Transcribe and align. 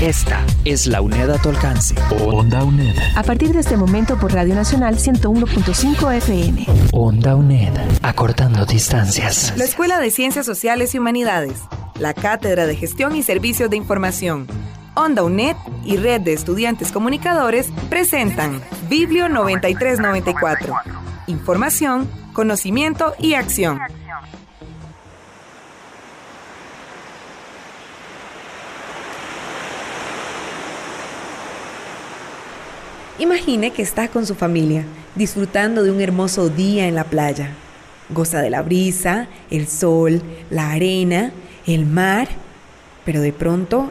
Esta 0.00 0.44
es 0.64 0.86
la 0.86 1.00
UNED 1.00 1.30
a 1.30 1.38
tu 1.42 1.48
alcance. 1.48 1.94
Onda 2.24 2.62
UNED. 2.64 2.96
A 3.16 3.22
partir 3.22 3.52
de 3.52 3.60
este 3.60 3.76
momento 3.76 4.18
por 4.18 4.32
Radio 4.32 4.54
Nacional 4.54 4.96
101.5 4.96 6.14
FM. 6.16 6.66
Onda 6.92 7.34
UNED. 7.34 7.72
Acortando 8.02 8.64
distancias. 8.64 9.52
La 9.56 9.64
Escuela 9.64 9.98
de 9.98 10.10
Ciencias 10.10 10.46
Sociales 10.46 10.94
y 10.94 10.98
Humanidades. 10.98 11.60
La 11.98 12.14
Cátedra 12.14 12.66
de 12.66 12.76
Gestión 12.76 13.16
y 13.16 13.22
Servicios 13.22 13.70
de 13.70 13.76
Información. 13.76 14.46
Onda 14.94 15.24
UNED 15.24 15.56
y 15.84 15.96
Red 15.96 16.22
de 16.22 16.32
Estudiantes 16.32 16.92
Comunicadores 16.92 17.68
presentan 17.90 18.60
Biblio 18.88 19.28
9394. 19.28 20.74
Información, 21.26 22.08
conocimiento 22.32 23.14
y 23.18 23.34
acción. 23.34 23.78
Imagine 33.20 33.72
que 33.72 33.82
está 33.82 34.06
con 34.06 34.26
su 34.26 34.36
familia, 34.36 34.84
disfrutando 35.16 35.82
de 35.82 35.90
un 35.90 36.00
hermoso 36.00 36.50
día 36.50 36.86
en 36.86 36.94
la 36.94 37.02
playa. 37.02 37.50
Goza 38.10 38.40
de 38.40 38.48
la 38.48 38.62
brisa, 38.62 39.26
el 39.50 39.66
sol, 39.66 40.22
la 40.50 40.70
arena, 40.70 41.32
el 41.66 41.84
mar, 41.84 42.28
pero 43.04 43.20
de 43.20 43.32
pronto 43.32 43.90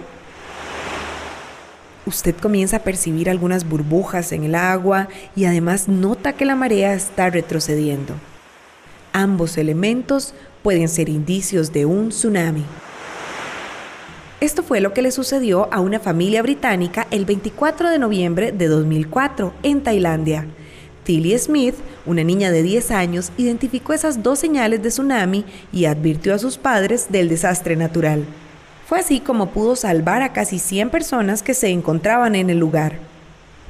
usted 2.05 2.35
comienza 2.37 2.77
a 2.77 2.83
percibir 2.83 3.29
algunas 3.29 3.67
burbujas 3.67 4.31
en 4.31 4.45
el 4.45 4.55
agua 4.55 5.09
y 5.35 5.43
además 5.43 5.89
nota 5.89 6.31
que 6.31 6.45
la 6.45 6.55
marea 6.55 6.93
está 6.93 7.29
retrocediendo. 7.29 8.13
Ambos 9.11 9.57
elementos 9.57 10.33
pueden 10.63 10.87
ser 10.87 11.09
indicios 11.09 11.73
de 11.73 11.85
un 11.85 12.09
tsunami. 12.09 12.63
Esto 14.47 14.63
fue 14.63 14.79
lo 14.79 14.93
que 14.93 15.01
le 15.01 15.11
sucedió 15.11 15.67
a 15.73 15.81
una 15.81 15.99
familia 15.99 16.41
británica 16.41 17.05
el 17.11 17.25
24 17.25 17.89
de 17.89 17.99
noviembre 17.99 18.53
de 18.53 18.67
2004 18.69 19.53
en 19.61 19.83
Tailandia. 19.83 20.45
Tilly 21.03 21.37
Smith, 21.37 21.75
una 22.05 22.23
niña 22.23 22.49
de 22.49 22.63
10 22.63 22.91
años, 22.91 23.33
identificó 23.37 23.91
esas 23.91 24.23
dos 24.23 24.39
señales 24.39 24.81
de 24.81 24.87
tsunami 24.87 25.43
y 25.73 25.83
advirtió 25.83 26.33
a 26.33 26.39
sus 26.39 26.57
padres 26.57 27.07
del 27.09 27.27
desastre 27.27 27.75
natural. 27.75 28.23
Fue 28.87 28.99
así 28.99 29.19
como 29.19 29.49
pudo 29.49 29.75
salvar 29.75 30.21
a 30.21 30.31
casi 30.31 30.59
100 30.59 30.91
personas 30.91 31.43
que 31.43 31.53
se 31.53 31.67
encontraban 31.67 32.33
en 32.33 32.49
el 32.49 32.57
lugar. 32.57 32.99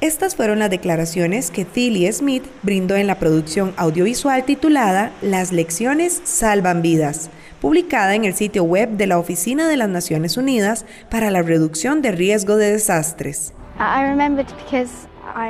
Estas 0.00 0.36
fueron 0.36 0.60
las 0.60 0.70
declaraciones 0.70 1.50
que 1.50 1.64
Tilly 1.64 2.12
Smith 2.12 2.44
brindó 2.62 2.94
en 2.94 3.08
la 3.08 3.18
producción 3.18 3.74
audiovisual 3.76 4.44
titulada 4.44 5.10
Las 5.22 5.50
lecciones 5.50 6.20
salvan 6.22 6.82
vidas, 6.82 7.30
publicada 7.60 8.14
en 8.14 8.24
el 8.24 8.34
sitio 8.34 8.64
web 8.64 8.90
de 8.90 9.06
la 9.06 9.18
Oficina 9.18 9.68
de 9.68 9.76
las 9.76 9.88
Naciones 9.88 10.36
Unidas 10.36 10.86
para 11.10 11.30
la 11.30 11.42
Reducción 11.42 12.02
de 12.02 12.12
Riesgo 12.12 12.56
de 12.56 12.72
Desastres. 12.72 13.52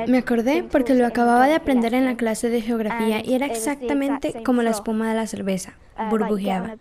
Me 0.07 0.19
acordé 0.19 0.65
porque 0.65 0.95
lo 0.95 1.07
acababa 1.07 1.47
de 1.47 1.55
aprender 1.55 1.95
en 1.95 2.05
la 2.05 2.17
clase 2.17 2.51
de 2.51 2.61
geografía 2.61 3.25
y 3.25 3.35
era 3.35 3.47
exactamente 3.47 4.43
como 4.45 4.63
la 4.63 4.71
espuma 4.71 5.09
de 5.09 5.15
la 5.15 5.27
cerveza, 5.27 5.75
burbujeaba. 6.11 6.77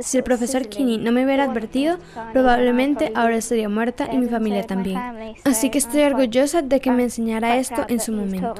Si 0.00 0.16
el 0.16 0.22
profesor 0.22 0.68
Kinney 0.68 0.98
no 0.98 1.12
me 1.12 1.24
hubiera 1.24 1.44
advertido, 1.44 1.98
probablemente 2.32 3.10
ahora 3.14 3.36
estaría 3.36 3.68
muerta 3.68 4.08
y 4.12 4.18
mi 4.18 4.28
familia 4.28 4.64
también. 4.64 4.98
Así 5.44 5.70
que 5.70 5.78
estoy 5.78 6.02
orgullosa 6.02 6.62
de 6.62 6.80
que 6.80 6.90
me 6.90 7.04
enseñara 7.04 7.56
esto 7.56 7.84
en 7.88 8.00
su 8.00 8.12
momento. 8.12 8.54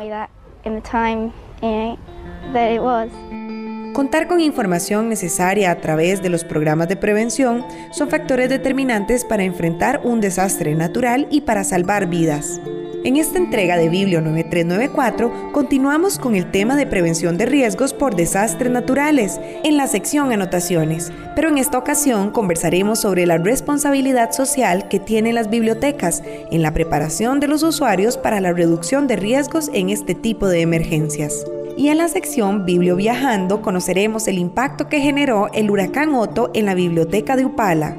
Contar 3.92 4.26
con 4.26 4.40
información 4.40 5.10
necesaria 5.10 5.70
a 5.70 5.76
través 5.76 6.22
de 6.22 6.30
los 6.30 6.44
programas 6.44 6.88
de 6.88 6.96
prevención 6.96 7.62
son 7.90 8.08
factores 8.08 8.48
determinantes 8.48 9.26
para 9.26 9.44
enfrentar 9.44 10.00
un 10.02 10.22
desastre 10.22 10.74
natural 10.74 11.26
y 11.30 11.42
para 11.42 11.62
salvar 11.62 12.06
vidas. 12.06 12.58
En 13.04 13.16
esta 13.16 13.36
entrega 13.36 13.76
de 13.76 13.90
Biblio 13.90 14.22
9394 14.22 15.52
continuamos 15.52 16.18
con 16.18 16.36
el 16.36 16.50
tema 16.50 16.74
de 16.76 16.86
prevención 16.86 17.36
de 17.36 17.44
riesgos 17.44 17.92
por 17.92 18.16
desastres 18.16 18.72
naturales 18.72 19.38
en 19.62 19.76
la 19.76 19.86
sección 19.88 20.32
Anotaciones, 20.32 21.12
pero 21.34 21.50
en 21.50 21.58
esta 21.58 21.76
ocasión 21.76 22.30
conversaremos 22.30 23.00
sobre 23.00 23.26
la 23.26 23.36
responsabilidad 23.36 24.32
social 24.32 24.88
que 24.88 25.00
tienen 25.00 25.34
las 25.34 25.50
bibliotecas 25.50 26.22
en 26.50 26.62
la 26.62 26.72
preparación 26.72 27.40
de 27.40 27.48
los 27.48 27.62
usuarios 27.62 28.16
para 28.16 28.40
la 28.40 28.54
reducción 28.54 29.06
de 29.06 29.16
riesgos 29.16 29.70
en 29.74 29.90
este 29.90 30.14
tipo 30.14 30.48
de 30.48 30.62
emergencias. 30.62 31.44
Y 31.76 31.88
en 31.88 31.98
la 31.98 32.08
sección 32.08 32.64
Biblio 32.64 32.96
Viajando 32.96 33.62
conoceremos 33.62 34.28
el 34.28 34.38
impacto 34.38 34.88
que 34.88 35.00
generó 35.00 35.48
el 35.52 35.70
huracán 35.70 36.14
Otto 36.14 36.50
en 36.54 36.66
la 36.66 36.74
biblioteca 36.74 37.36
de 37.36 37.44
Upala. 37.44 37.96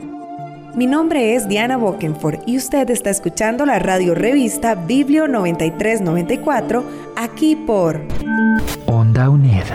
Mi 0.76 0.88
nombre 0.88 1.36
es 1.36 1.48
Diana 1.48 1.78
Bokenford 1.78 2.40
y 2.48 2.58
usted 2.58 2.90
está 2.90 3.10
escuchando 3.10 3.66
la 3.66 3.80
radio 3.80 4.16
revista 4.16 4.74
Biblio 4.76 5.28
9394 5.28 6.84
aquí 7.16 7.56
por 7.56 8.02
Onda 8.88 9.30
UNED. 9.30 9.66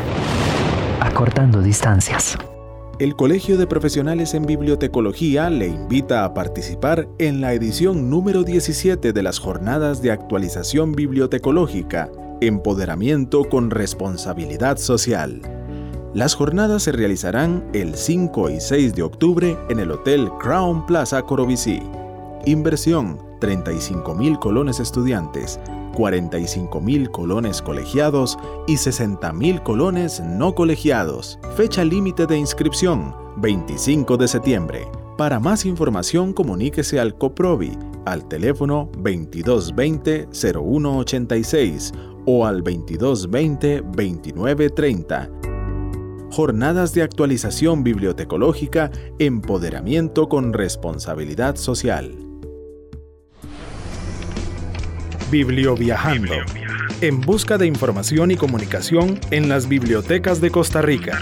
Acortando 1.01 1.63
distancias. 1.63 2.37
El 2.99 3.15
Colegio 3.15 3.57
de 3.57 3.69
Profesionales 3.69 4.35
en 4.35 4.45
Bibliotecología 4.45 5.51
le 5.51 5.69
invita 5.69 6.25
a 6.25 6.35
participar 6.35 7.07
en 7.19 7.41
la 7.41 7.53
edición 7.53 8.11
número 8.11 8.43
17 8.43 9.13
de 9.13 9.23
las 9.23 9.39
Jornadas 9.39 10.03
de 10.03 10.11
Actualización 10.11 10.91
Bibliotecológica, 10.93 12.11
Empoderamiento 12.41 13.45
con 13.45 13.71
Responsabilidad 13.71 14.79
Social 14.79 15.43
las 16.15 16.35
jornadas 16.35 16.85
se 16.85 16.93
realizarán 16.93 17.69
el 17.75 17.95
5 17.95 18.49
y 18.51 18.61
6 18.61 18.95
de 18.95 19.03
octubre 19.03 19.59
en 19.69 19.79
el 19.79 19.93
Hotel 19.93 20.31
Crown 20.41 20.87
Plaza 20.87 21.21
Corobicí. 21.23 21.83
Inversión 22.47 23.19
35 23.41 24.15
mil 24.15 24.39
colones 24.39 24.81
estudiantes, 24.81 25.61
45 25.95 26.81
mil 26.81 27.11
colones 27.11 27.61
colegiados 27.61 28.39
y 28.67 28.79
60 28.79 29.35
mil 29.35 29.63
colones 29.63 30.21
no 30.21 30.55
colegiados. 30.55 31.39
Fecha 31.57 31.85
límite 31.85 32.27
de 32.27 32.39
inscripción 32.39 33.15
25 33.37 34.17
de 34.17 34.29
septiembre. 34.29 34.89
Para 35.19 35.39
más 35.39 35.67
información 35.67 36.33
comuníquese 36.33 36.99
al 36.99 37.19
COPROVI 37.19 37.77
al 38.07 38.27
teléfono 38.27 38.91
2220-0186 38.93 41.93
o 42.31 42.45
al 42.45 42.63
2220-2930 42.63 45.39
Jornadas 46.31 46.93
de 46.93 47.03
actualización 47.03 47.83
bibliotecológica, 47.83 48.91
empoderamiento 49.19 50.29
con 50.29 50.53
responsabilidad 50.53 51.57
social. 51.57 52.15
Biblioviajando. 55.31 56.35
En 57.01 57.21
busca 57.23 57.57
de 57.57 57.67
información 57.67 58.31
y 58.31 58.37
comunicación 58.37 59.19
en 59.31 59.49
las 59.49 59.69
bibliotecas 59.69 60.41
de 60.41 60.51
Costa 60.51 60.83
Rica. 60.83 61.19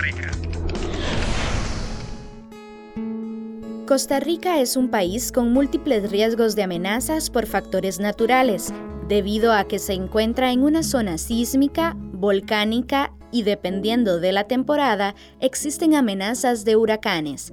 Costa 3.87 4.19
Rica 4.19 4.61
es 4.61 4.77
un 4.77 4.91
país 4.91 5.31
con 5.31 5.53
múltiples 5.53 6.11
riesgos 6.11 6.56
de 6.56 6.65
amenazas 6.65 7.31
por 7.31 7.47
factores 7.47 8.00
naturales, 8.00 8.73
debido 9.09 9.53
a 9.53 9.69
que 9.69 9.78
se 9.78 9.93
encuentra 9.93 10.53
en 10.53 10.62
una 10.62 10.82
zona 10.82 11.19
sísmica, 11.19 11.97
volcánica 11.97 13.12
y 13.31 13.43
dependiendo 13.43 14.20
de 14.20 14.32
la 14.32 14.44
temporada 14.44 15.14
existen 15.41 15.94
amenazas 15.94 16.64
de 16.64 16.76
huracanes. 16.76 17.53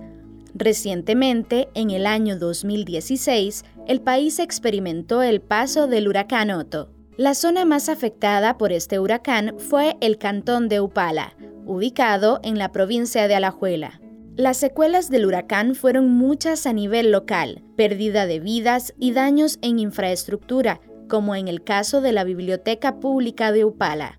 Recientemente, 0.55 1.69
en 1.73 1.89
el 1.89 2.05
año 2.05 2.37
2016, 2.37 3.63
el 3.87 4.01
país 4.01 4.39
experimentó 4.39 5.23
el 5.23 5.41
paso 5.41 5.87
del 5.87 6.07
huracán 6.07 6.51
Otto. 6.51 6.89
La 7.17 7.33
zona 7.33 7.65
más 7.65 7.89
afectada 7.89 8.57
por 8.57 8.71
este 8.71 8.99
huracán 8.99 9.55
fue 9.57 9.97
el 10.01 10.17
cantón 10.17 10.69
de 10.69 10.79
Upala, 10.79 11.35
ubicado 11.65 12.39
en 12.43 12.57
la 12.57 12.71
provincia 12.71 13.27
de 13.27 13.35
Alajuela. 13.35 13.99
Las 14.35 14.57
secuelas 14.57 15.09
del 15.09 15.27
huracán 15.27 15.75
fueron 15.75 16.09
muchas 16.09 16.65
a 16.65 16.73
nivel 16.73 17.11
local, 17.11 17.61
pérdida 17.75 18.25
de 18.25 18.39
vidas 18.39 18.93
y 18.97 19.11
daños 19.11 19.59
en 19.61 19.77
infraestructura, 19.77 20.81
como 21.13 21.35
en 21.35 21.47
el 21.47 21.63
caso 21.63 22.01
de 22.01 22.11
la 22.11 22.23
Biblioteca 22.23 22.95
Pública 22.95 23.51
de 23.51 23.65
Upala. 23.65 24.17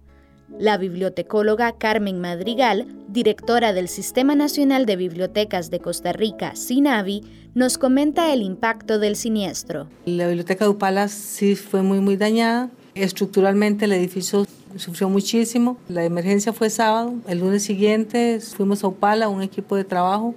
La 0.61 0.79
bibliotecóloga 0.79 1.73
Carmen 1.76 2.20
Madrigal, 2.20 2.87
directora 3.08 3.73
del 3.73 3.88
Sistema 3.88 4.37
Nacional 4.37 4.87
de 4.87 4.94
Bibliotecas 4.94 5.73
de 5.73 5.81
Costa 5.81 6.12
Rica, 6.12 6.55
SINAVI, 6.55 7.23
nos 7.52 7.79
comenta 7.79 8.32
el 8.32 8.43
impacto 8.43 9.00
del 9.00 9.17
siniestro. 9.17 9.88
La 10.05 10.29
biblioteca 10.29 10.67
de 10.67 10.70
Upala 10.70 11.08
sí 11.08 11.56
fue 11.56 11.82
muy, 11.82 11.99
muy 11.99 12.17
dañada. 12.17 12.70
Estructuralmente 12.94 13.87
el 13.87 13.93
edificio 13.93 14.46
sufrió 14.76 15.08
muchísimo. 15.08 15.79
La 15.88 16.05
emergencia 16.05 16.52
fue 16.52 16.70
sábado. 16.70 17.14
El 17.26 17.41
lunes 17.41 17.64
siguiente 17.64 18.38
fuimos 18.38 18.85
a 18.85 18.87
Upala, 18.87 19.29
un 19.29 19.43
equipo 19.43 19.75
de 19.75 19.82
trabajo, 19.82 20.37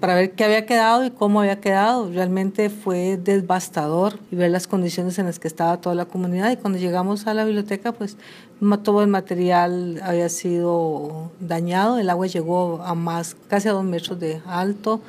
para 0.00 0.14
ver 0.14 0.32
qué 0.32 0.44
había 0.44 0.64
quedado 0.64 1.04
y 1.04 1.10
cómo 1.10 1.40
había 1.40 1.60
quedado. 1.60 2.10
Realmente 2.10 2.70
fue 2.70 3.16
devastador 3.16 4.18
y 4.30 4.36
ver 4.36 4.50
las 4.50 4.66
condiciones 4.66 5.18
en 5.18 5.26
las 5.26 5.38
que 5.38 5.48
estaba 5.48 5.80
toda 5.80 5.94
la 5.94 6.04
comunidad. 6.04 6.50
Y 6.50 6.56
cuando 6.56 6.78
llegamos 6.78 7.26
a 7.26 7.34
la 7.34 7.44
biblioteca, 7.44 7.92
pues 7.92 8.16
todo 8.82 9.02
el 9.02 9.08
material 9.08 10.00
había 10.02 10.28
sido 10.28 11.32
dañado. 11.40 11.98
El 11.98 12.10
agua 12.10 12.26
llegó 12.26 12.80
a 12.82 12.94
más, 12.94 13.36
casi 13.48 13.68
a 13.68 13.72
dos 13.72 13.84
metros 13.84 14.20
de 14.20 14.40
alto. 14.46 15.00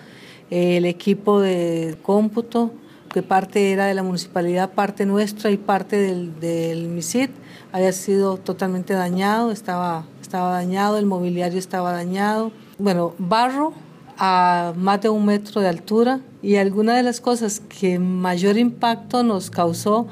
El 0.50 0.86
equipo 0.86 1.40
de 1.40 1.98
cómputo, 2.02 2.72
que 3.14 3.22
parte 3.22 3.72
era 3.72 3.86
de 3.86 3.94
la 3.94 4.02
municipalidad, 4.02 4.72
parte 4.72 5.06
nuestra 5.06 5.52
y 5.52 5.58
parte 5.58 5.98
del, 5.98 6.40
del 6.40 6.88
MISID, 6.88 7.30
había 7.72 7.92
sido 7.92 8.38
totalmente 8.38 8.94
dañado, 8.94 9.52
estaba, 9.52 10.06
estaba 10.22 10.52
dañado, 10.52 10.98
el 10.98 11.06
mobiliario 11.06 11.60
estaba 11.60 11.92
dañado. 11.92 12.52
Bueno, 12.80 13.14
barro 13.20 13.74
a 14.20 14.74
más 14.76 15.02
de 15.02 15.10
un 15.10 15.26
metro 15.26 15.62
de 15.62 15.70
altura 15.70 16.20
y 16.42 16.56
alguna 16.56 16.96
de 16.96 17.04
las 17.04 17.22
cosas 17.22 17.62
que 17.80 18.00
mayor 18.00 18.58
impacto 18.58 19.24
nos 19.24 19.50
causó 19.50 20.08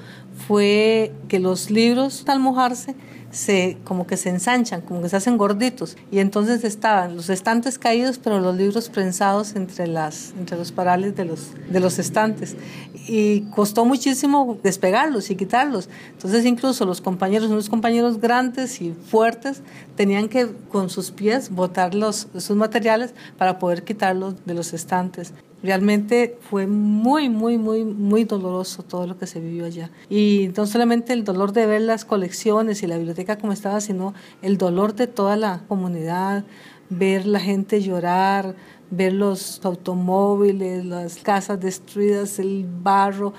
fue 0.47 1.11
que 1.27 1.39
los 1.39 1.71
libros 1.71 2.23
al 2.27 2.39
mojarse 2.39 2.95
se 3.31 3.77
como 3.83 4.07
que 4.07 4.15
se 4.15 4.29
ensanchan, 4.29 4.81
como 4.81 5.01
que 5.01 5.09
se 5.09 5.17
hacen 5.17 5.37
gorditos 5.37 5.97
y 6.11 6.19
entonces 6.19 6.63
estaban 6.63 7.15
los 7.15 7.29
estantes 7.29 7.77
caídos, 7.77 8.19
pero 8.19 8.39
los 8.39 8.55
libros 8.55 8.89
prensados 8.89 9.55
entre 9.55 9.87
las 9.87 10.33
entre 10.39 10.57
los 10.57 10.71
parales 10.71 11.15
de 11.15 11.25
los 11.25 11.51
de 11.69 11.79
los 11.79 11.99
estantes 11.99 12.55
y 13.07 13.41
costó 13.51 13.85
muchísimo 13.85 14.57
despegarlos 14.63 15.29
y 15.29 15.35
quitarlos. 15.35 15.89
Entonces 16.11 16.45
incluso 16.45 16.85
los 16.85 17.01
compañeros, 17.01 17.49
unos 17.49 17.69
compañeros 17.69 18.19
grandes 18.19 18.81
y 18.81 18.93
fuertes, 18.93 19.61
tenían 19.95 20.29
que 20.29 20.47
con 20.69 20.89
sus 20.89 21.11
pies 21.11 21.49
botar 21.49 21.95
los, 21.95 22.27
sus 22.37 22.55
materiales 22.55 23.13
para 23.37 23.59
poder 23.59 23.83
quitarlos 23.83 24.35
de 24.45 24.53
los 24.53 24.73
estantes. 24.73 25.33
Realmente 25.63 26.37
fue 26.39 26.67
muy, 26.67 27.29
muy, 27.29 27.57
muy, 27.57 27.83
muy 27.83 28.25
doloroso 28.25 28.83
todo 28.83 29.07
lo 29.07 29.17
que 29.17 29.25
se 29.25 29.39
vivió 29.39 29.65
allá. 29.65 29.89
Y 30.09 30.51
no 30.55 30.67
solamente 30.67 31.13
el 31.13 31.23
dolor 31.23 31.51
de 31.51 31.65
ver 31.65 31.81
las 31.81 32.05
colecciones 32.05 32.83
y 32.83 32.87
la 32.87 32.97
biblioteca 32.97 33.37
como 33.37 33.53
estaba, 33.53 33.81
sino 33.81 34.13
el 34.41 34.57
dolor 34.57 34.93
de 34.93 35.07
toda 35.07 35.35
la 35.35 35.61
comunidad, 35.67 36.43
ver 36.89 37.25
la 37.25 37.39
gente 37.39 37.81
llorar, 37.81 38.55
ver 38.91 39.13
los 39.13 39.59
automóviles, 39.65 40.85
las 40.85 41.17
casas 41.17 41.59
destruidas, 41.59 42.37
el 42.39 42.65
barro. 42.67 43.33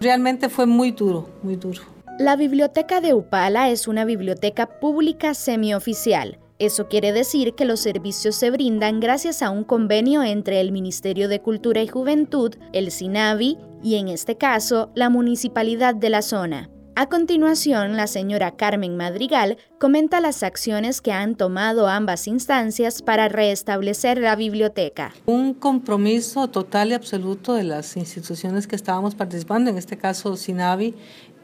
Realmente 0.00 0.48
fue 0.48 0.66
muy 0.66 0.90
duro, 0.90 1.28
muy 1.42 1.56
duro. 1.56 1.82
La 2.18 2.36
Biblioteca 2.36 3.00
de 3.00 3.14
Upala 3.14 3.70
es 3.70 3.88
una 3.88 4.04
biblioteca 4.04 4.66
pública 4.80 5.32
semioficial. 5.32 6.38
Eso 6.62 6.86
quiere 6.86 7.10
decir 7.10 7.54
que 7.54 7.64
los 7.64 7.80
servicios 7.80 8.36
se 8.36 8.52
brindan 8.52 9.00
gracias 9.00 9.42
a 9.42 9.50
un 9.50 9.64
convenio 9.64 10.22
entre 10.22 10.60
el 10.60 10.70
Ministerio 10.70 11.26
de 11.26 11.40
Cultura 11.40 11.82
y 11.82 11.88
Juventud, 11.88 12.54
el 12.72 12.92
SINAVI 12.92 13.58
y, 13.82 13.96
en 13.96 14.06
este 14.06 14.36
caso, 14.36 14.92
la 14.94 15.10
Municipalidad 15.10 15.96
de 15.96 16.08
la 16.08 16.22
zona. 16.22 16.70
A 16.94 17.08
continuación, 17.08 17.96
la 17.96 18.06
señora 18.06 18.54
Carmen 18.54 18.96
Madrigal 18.96 19.58
comenta 19.80 20.20
las 20.20 20.44
acciones 20.44 21.00
que 21.00 21.10
han 21.10 21.34
tomado 21.34 21.88
ambas 21.88 22.28
instancias 22.28 23.02
para 23.02 23.28
restablecer 23.28 24.18
la 24.18 24.36
biblioteca. 24.36 25.12
Un 25.26 25.54
compromiso 25.54 26.46
total 26.46 26.90
y 26.90 26.94
absoluto 26.94 27.54
de 27.54 27.64
las 27.64 27.96
instituciones 27.96 28.68
que 28.68 28.76
estábamos 28.76 29.16
participando, 29.16 29.68
en 29.68 29.78
este 29.78 29.98
caso 29.98 30.36
SINAVI, 30.36 30.94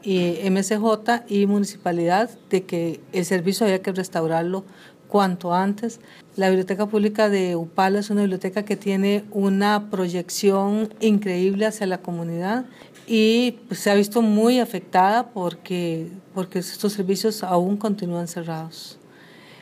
y 0.01 0.49
MSJ 0.49 1.25
y 1.27 1.45
Municipalidad, 1.45 2.29
de 2.49 2.63
que 2.63 3.01
el 3.11 3.25
servicio 3.25 3.65
había 3.65 3.81
que 3.81 3.91
restaurarlo 3.91 4.63
cuanto 5.09 5.53
antes. 5.53 5.99
La 6.37 6.47
Biblioteca 6.47 6.85
Pública 6.85 7.27
de 7.27 7.57
Upala 7.57 7.99
es 7.99 8.09
una 8.09 8.21
biblioteca 8.21 8.63
que 8.63 8.77
tiene 8.77 9.25
una 9.31 9.89
proyección 9.89 10.93
increíble 11.01 11.65
hacia 11.65 11.87
la 11.87 11.97
comunidad 11.97 12.65
y 13.07 13.57
pues, 13.67 13.81
se 13.81 13.91
ha 13.91 13.95
visto 13.95 14.21
muy 14.21 14.59
afectada 14.59 15.31
porque, 15.31 16.07
porque 16.33 16.59
estos 16.59 16.93
servicios 16.93 17.43
aún 17.43 17.75
continúan 17.75 18.27
cerrados. 18.27 18.97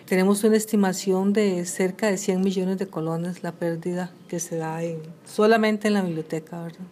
Tenemos 0.05 0.43
una 0.43 0.55
estimación 0.55 1.33
de 1.33 1.65
cerca 1.65 2.07
de 2.07 2.17
100 2.17 2.41
millones 2.41 2.77
de 2.77 2.87
colones 2.87 3.43
la 3.43 3.51
pérdida 3.51 4.11
que 4.27 4.39
se 4.39 4.57
da 4.57 4.83
en, 4.83 5.01
solamente 5.25 5.87
en 5.87 5.95
la 5.95 6.01
biblioteca. 6.01 6.61
¿verdad? 6.61 6.85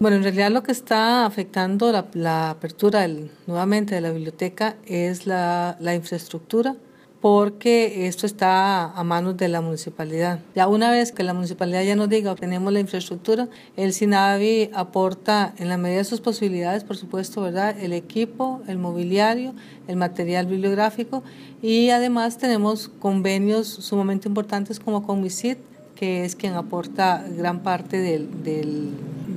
Bueno, 0.00 0.16
en 0.16 0.22
realidad 0.22 0.50
lo 0.50 0.62
que 0.62 0.72
está 0.72 1.26
afectando 1.26 1.92
la, 1.92 2.06
la 2.14 2.50
apertura 2.50 3.06
nuevamente 3.46 3.94
de 3.94 4.00
la 4.00 4.10
biblioteca 4.10 4.76
es 4.86 5.26
la, 5.26 5.76
la 5.80 5.94
infraestructura 5.94 6.76
porque 7.20 8.06
esto 8.06 8.26
está 8.26 8.92
a 8.92 9.04
manos 9.04 9.36
de 9.36 9.48
la 9.48 9.60
municipalidad. 9.60 10.40
Ya 10.54 10.68
una 10.68 10.90
vez 10.90 11.10
que 11.10 11.24
la 11.24 11.34
municipalidad 11.34 11.82
ya 11.82 11.96
nos 11.96 12.08
diga, 12.08 12.34
tenemos 12.36 12.72
la 12.72 12.80
infraestructura, 12.80 13.48
el 13.76 13.92
SINAVI 13.92 14.70
aporta 14.72 15.52
en 15.58 15.68
la 15.68 15.76
medida 15.76 15.98
de 15.98 16.04
sus 16.04 16.20
posibilidades, 16.20 16.84
por 16.84 16.96
supuesto, 16.96 17.42
¿verdad? 17.42 17.76
el 17.80 17.92
equipo, 17.92 18.62
el 18.68 18.78
mobiliario, 18.78 19.54
el 19.88 19.96
material 19.96 20.46
bibliográfico 20.46 21.24
y 21.60 21.90
además 21.90 22.38
tenemos 22.38 22.88
convenios 22.88 23.66
sumamente 23.66 24.28
importantes 24.28 24.78
como 24.78 25.04
con 25.04 25.20
MISIT, 25.20 25.58
que 25.96 26.24
es 26.24 26.36
quien 26.36 26.54
aporta 26.54 27.24
gran 27.36 27.64
parte 27.64 27.98
del, 27.98 28.44
del, 28.44 28.90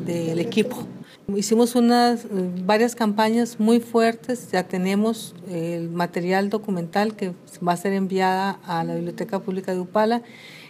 del 0.06 0.40
equipo. 0.40 0.86
Hicimos 1.36 1.76
unas, 1.76 2.26
varias 2.66 2.96
campañas 2.96 3.60
muy 3.60 3.80
fuertes, 3.80 4.52
ya 4.52 4.68
tenemos 4.68 5.36
el 5.50 5.90
material 5.90 6.50
documental 6.50 7.16
que 7.16 7.34
va 7.66 7.74
a 7.74 7.78
ser 7.78 7.94
enviada 7.94 8.60
a 8.66 8.84
la 8.84 8.96
Biblioteca 8.96 9.40
Pública 9.40 9.74
de 9.74 9.80
Upala 9.80 10.24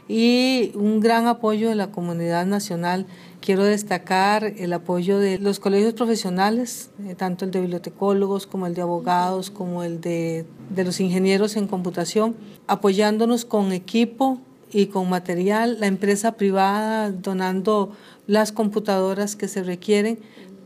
y 0.08 0.72
un 0.76 1.00
gran 1.00 1.28
apoyo 1.28 1.70
de 1.70 1.76
la 1.76 1.92
comunidad 1.92 2.46
nacional. 2.46 3.06
Quiero 3.40 3.64
destacar 3.64 4.44
el 4.44 4.74
apoyo 4.74 5.20
de 5.20 5.40
los 5.40 5.60
colegios 5.60 5.94
profesionales, 5.94 6.92
eh, 7.06 7.16
tanto 7.16 7.46
el 7.46 7.52
de 7.52 7.62
bibliotecólogos 7.62 8.46
como 8.46 8.68
el 8.68 8.74
de 8.74 8.82
abogados, 8.82 9.52
como 9.52 9.84
el 9.84 10.02
de, 10.02 10.46
de 10.70 10.84
los 10.84 11.00
ingenieros 11.00 11.56
en 11.56 11.68
computación, 11.68 12.36
apoyándonos 12.68 13.46
con 13.46 13.72
equipo 13.72 14.40
y 14.74 14.88
con 14.88 15.10
material, 15.10 15.80
la 15.80 15.88
empresa 15.88 16.34
privada 16.34 17.12
donando 17.12 17.92
las 18.28 18.52
computadoras 18.52 19.36
que 19.36 19.48
se 19.48 19.64
requieren 19.64 20.20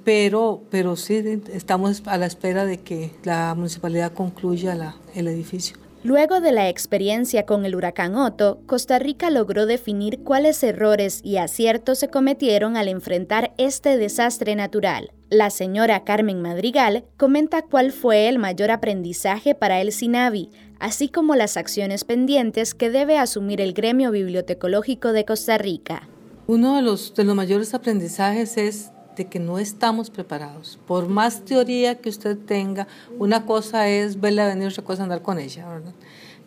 pero, 0.05 0.61
pero 0.69 0.95
sí 0.95 1.41
estamos 1.51 2.03
a 2.05 2.17
la 2.17 2.27
espera 2.27 2.63
de 2.63 2.77
que 2.77 3.11
la 3.23 3.53
municipalidad 3.55 4.13
concluya 4.13 4.75
la, 4.75 4.95
el 5.15 5.27
edificio. 5.27 5.77
Luego 6.03 6.39
de 6.39 6.51
la 6.51 6.69
experiencia 6.69 7.47
con 7.47 7.65
el 7.65 7.75
huracán 7.75 8.15
Otto, 8.15 8.59
Costa 8.67 8.99
Rica 8.99 9.31
logró 9.31 9.65
definir 9.65 10.19
cuáles 10.19 10.61
errores 10.61 11.19
y 11.23 11.37
aciertos 11.37 11.97
se 11.97 12.09
cometieron 12.09 12.77
al 12.77 12.89
enfrentar 12.89 13.55
este 13.57 13.97
desastre 13.97 14.55
natural. 14.55 15.11
La 15.31 15.49
señora 15.49 16.03
Carmen 16.03 16.43
Madrigal 16.43 17.05
comenta 17.17 17.63
cuál 17.63 17.91
fue 17.91 18.29
el 18.29 18.37
mayor 18.37 18.69
aprendizaje 18.69 19.55
para 19.55 19.81
el 19.81 19.91
SINAVI, 19.91 20.51
así 20.79 21.09
como 21.09 21.35
las 21.35 21.57
acciones 21.57 22.03
pendientes 22.03 22.75
que 22.75 22.91
debe 22.91 23.17
asumir 23.17 23.59
el 23.59 23.73
gremio 23.73 24.11
bibliotecológico 24.11 25.11
de 25.11 25.25
Costa 25.25 25.57
Rica. 25.57 26.07
Uno 26.45 26.75
de 26.75 26.83
los, 26.83 27.15
de 27.15 27.23
los 27.23 27.35
mayores 27.35 27.73
aprendizajes 27.73 28.57
es 28.57 28.91
de 29.15 29.25
que 29.25 29.39
no 29.39 29.59
estamos 29.59 30.09
preparados. 30.09 30.79
Por 30.87 31.07
más 31.07 31.45
teoría 31.45 31.95
que 31.95 32.09
usted 32.09 32.37
tenga, 32.37 32.87
una 33.17 33.45
cosa 33.45 33.87
es 33.87 34.19
verla 34.19 34.47
venir, 34.47 34.67
otra 34.67 34.83
cosa 34.83 35.03
andar 35.03 35.21
con 35.21 35.39
ella. 35.39 35.65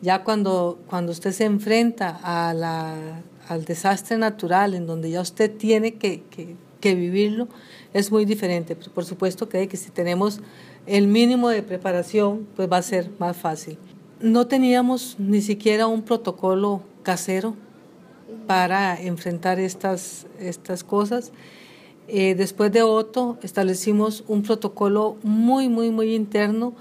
Ya 0.00 0.22
cuando, 0.22 0.78
cuando 0.88 1.12
usted 1.12 1.32
se 1.32 1.44
enfrenta 1.44 2.20
a 2.22 2.54
la, 2.54 3.22
al 3.48 3.64
desastre 3.64 4.16
natural, 4.16 4.74
en 4.74 4.86
donde 4.86 5.10
ya 5.10 5.20
usted 5.20 5.50
tiene 5.56 5.94
que, 5.94 6.22
que, 6.30 6.56
que 6.80 6.94
vivirlo, 6.94 7.48
es 7.92 8.12
muy 8.12 8.24
diferente. 8.24 8.76
por 8.76 9.04
supuesto 9.04 9.48
que, 9.48 9.66
que 9.68 9.76
si 9.76 9.90
tenemos 9.90 10.40
el 10.86 11.06
mínimo 11.06 11.48
de 11.48 11.62
preparación, 11.62 12.46
pues 12.56 12.70
va 12.70 12.78
a 12.78 12.82
ser 12.82 13.10
más 13.18 13.36
fácil. 13.36 13.78
No 14.20 14.46
teníamos 14.46 15.16
ni 15.18 15.42
siquiera 15.42 15.86
un 15.86 16.02
protocolo 16.02 16.82
casero 17.02 17.54
para 18.46 19.00
enfrentar 19.00 19.58
estas, 19.60 20.26
estas 20.40 20.82
cosas. 20.82 21.32
Eh, 22.10 22.34
después 22.34 22.72
de 22.72 22.82
Otto 22.82 23.36
establecimos 23.42 24.24
un 24.28 24.42
protocolo 24.42 25.16
muy, 25.22 25.68
muy, 25.68 25.90
muy 25.90 26.14
interno 26.14 26.72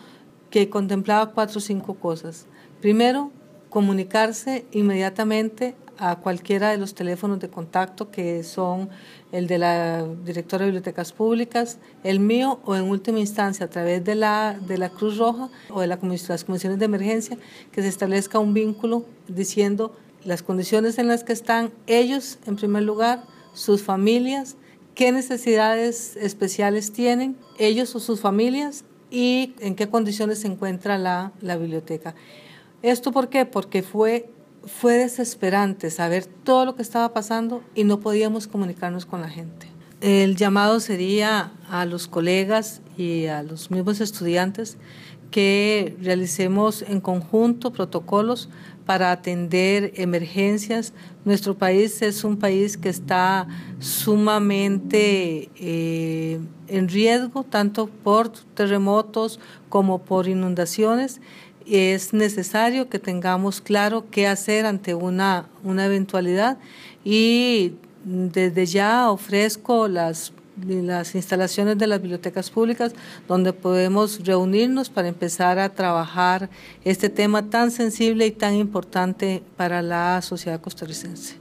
que 0.49 0.69
contemplaba 0.69 1.33
cuatro 1.33 1.57
o 1.57 1.61
cinco 1.61 1.95
cosas. 1.95 2.45
Primero, 2.79 3.31
comunicarse 3.69 4.65
inmediatamente 4.71 5.75
a 5.97 6.15
cualquiera 6.17 6.69
de 6.69 6.77
los 6.77 6.93
teléfonos 6.93 7.39
de 7.39 7.49
contacto 7.49 8.09
que 8.09 8.43
son 8.43 8.89
el 9.33 9.47
de 9.47 9.57
la 9.57 10.05
directora 10.23 10.63
de 10.63 10.71
bibliotecas 10.71 11.11
públicas, 11.11 11.79
el 12.05 12.21
mío 12.21 12.59
o 12.63 12.77
en 12.77 12.83
última 12.83 13.19
instancia 13.19 13.65
a 13.65 13.69
través 13.69 14.05
de 14.05 14.15
la, 14.15 14.57
de 14.65 14.77
la 14.77 14.89
Cruz 14.89 15.17
Roja 15.17 15.49
o 15.69 15.81
de 15.81 15.87
la, 15.87 15.99
las 16.01 16.43
comisiones 16.45 16.79
de 16.79 16.85
emergencia, 16.85 17.37
que 17.73 17.81
se 17.81 17.89
establezca 17.89 18.39
un 18.39 18.53
vínculo 18.53 19.03
diciendo 19.27 19.93
las 20.23 20.41
condiciones 20.41 20.97
en 20.99 21.07
las 21.07 21.25
que 21.25 21.33
están 21.33 21.71
ellos 21.87 22.39
en 22.45 22.55
primer 22.55 22.83
lugar, 22.83 23.23
sus 23.53 23.83
familias, 23.83 24.55
qué 24.97 25.11
necesidades 25.11 26.15
especiales 26.15 26.91
tienen 26.91 27.37
ellos 27.59 27.95
o 27.95 27.99
sus 27.99 28.19
familias 28.19 28.83
y 29.11 29.53
en 29.59 29.75
qué 29.75 29.87
condiciones 29.87 30.39
se 30.39 30.47
encuentra 30.47 30.97
la, 30.97 31.31
biblioteca. 31.39 32.15
¿Esto 32.81 33.11
por 33.11 33.29
qué? 33.29 33.45
Porque 33.45 33.83
fue, 33.83 34.27
fue 34.65 34.93
desesperante 34.95 35.91
saber 35.91 36.25
todo 36.25 36.65
lo 36.65 36.75
que 36.75 36.81
estaba 36.81 37.13
pasando 37.13 37.63
y 37.75 37.83
no 37.83 37.99
podíamos 37.99 38.47
comunicarnos 38.47 39.05
con 39.05 39.21
la 39.21 39.29
gente. 39.29 39.67
El 40.01 40.35
llamado 40.35 40.79
sería 40.79 41.51
a 41.69 41.85
los 41.85 42.07
colegas 42.07 42.81
y 42.97 43.27
a 43.27 43.43
los 43.43 43.69
mismos 43.69 44.01
estudiantes 44.01 44.77
que 45.31 45.95
realicemos 46.01 46.81
en 46.81 47.01
conjunto 47.01 47.71
protocolos 47.71 48.49
para 48.85 49.11
atender 49.11 49.91
emergencias. 49.95 50.93
Nuestro 51.25 51.57
país 51.57 52.01
es 52.01 52.23
un 52.23 52.37
país 52.37 52.77
que 52.77 52.89
está 52.89 53.47
sumamente 53.79 55.49
eh, 55.59 56.39
en 56.67 56.87
riesgo, 56.87 57.43
tanto 57.43 57.87
por 57.87 58.29
terremotos 58.29 59.39
como 59.69 59.99
por 59.99 60.27
inundaciones. 60.27 61.19
Es 61.65 62.13
necesario 62.13 62.87
que 62.87 62.97
tengamos 62.97 63.59
claro 63.59 64.05
qué 64.09 64.25
hacer 64.25 64.65
ante 64.65 64.95
una, 64.95 65.49
una 65.63 65.85
eventualidad 65.85 66.57
y 67.03 67.73
desde 68.05 68.65
ya 68.65 69.11
ofrezco 69.11 69.89
las 69.89 70.31
las 70.65 71.15
instalaciones 71.15 71.77
de 71.77 71.87
las 71.87 72.01
bibliotecas 72.01 72.49
públicas 72.49 72.93
donde 73.27 73.53
podemos 73.53 74.23
reunirnos 74.25 74.89
para 74.89 75.07
empezar 75.07 75.59
a 75.59 75.69
trabajar 75.69 76.49
este 76.83 77.09
tema 77.09 77.49
tan 77.49 77.71
sensible 77.71 78.25
y 78.25 78.31
tan 78.31 78.55
importante 78.55 79.43
para 79.55 79.81
la 79.81 80.21
sociedad 80.21 80.59
costarricense. 80.59 81.35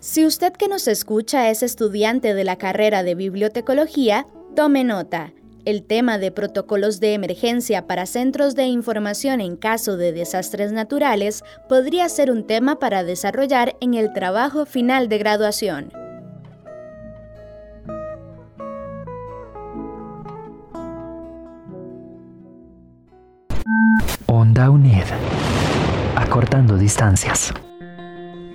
Si 0.00 0.26
usted 0.26 0.52
que 0.52 0.68
nos 0.68 0.88
escucha 0.88 1.48
es 1.50 1.62
estudiante 1.62 2.34
de 2.34 2.44
la 2.44 2.56
carrera 2.56 3.02
de 3.02 3.14
bibliotecología, 3.14 4.26
tome 4.56 4.84
nota. 4.84 5.32
El 5.64 5.84
tema 5.84 6.18
de 6.18 6.32
protocolos 6.32 6.98
de 6.98 7.14
emergencia 7.14 7.86
para 7.86 8.06
centros 8.06 8.56
de 8.56 8.64
información 8.64 9.40
en 9.40 9.56
caso 9.56 9.96
de 9.96 10.10
desastres 10.10 10.72
naturales 10.72 11.44
podría 11.68 12.08
ser 12.08 12.32
un 12.32 12.44
tema 12.44 12.80
para 12.80 13.04
desarrollar 13.04 13.76
en 13.80 13.94
el 13.94 14.12
trabajo 14.12 14.66
final 14.66 15.08
de 15.08 15.18
graduación. 15.18 16.01
Onda 24.62 24.70
UNED. 24.70 25.06
Acortando 26.14 26.76
distancias. 26.76 27.52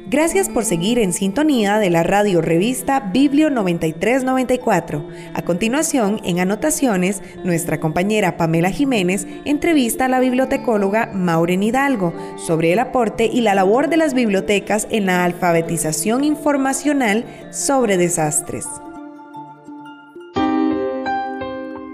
Gracias 0.06 0.48
por 0.48 0.64
seguir 0.64 1.00
en 1.00 1.12
sintonía 1.12 1.80
de 1.80 1.90
la 1.90 2.04
radio 2.04 2.42
revista 2.42 3.02
Biblio 3.12 3.50
9394. 3.50 5.06
A 5.34 5.42
continuación, 5.42 6.22
en 6.24 6.40
anotaciones, 6.40 7.22
nuestra 7.44 7.82
compañera 7.82 8.38
Pamela 8.38 8.70
Jiménez 8.70 9.28
entrevista 9.44 10.06
a 10.06 10.08
la 10.08 10.22
bibliotecóloga 10.22 11.12
Maureen 11.14 11.64
Hidalgo 11.64 12.14
sobre 12.38 12.72
el 12.72 12.80
aporte 12.80 13.26
y 13.26 13.42
la 13.42 13.54
labor 13.54 13.90
de 13.90 13.98
las 13.98 14.14
bibliotecas 14.14 14.88
en 14.90 15.08
la 15.08 15.26
alfabetización 15.26 16.24
informacional 16.24 17.26
sobre 17.52 17.98
desastres. 17.98 18.66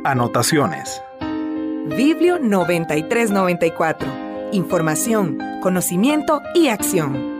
Anotaciones. 0.03 1.01
Biblio 1.85 2.39
9394. 2.39 4.07
Información, 4.53 5.37
conocimiento 5.61 6.41
y 6.55 6.69
acción. 6.69 7.33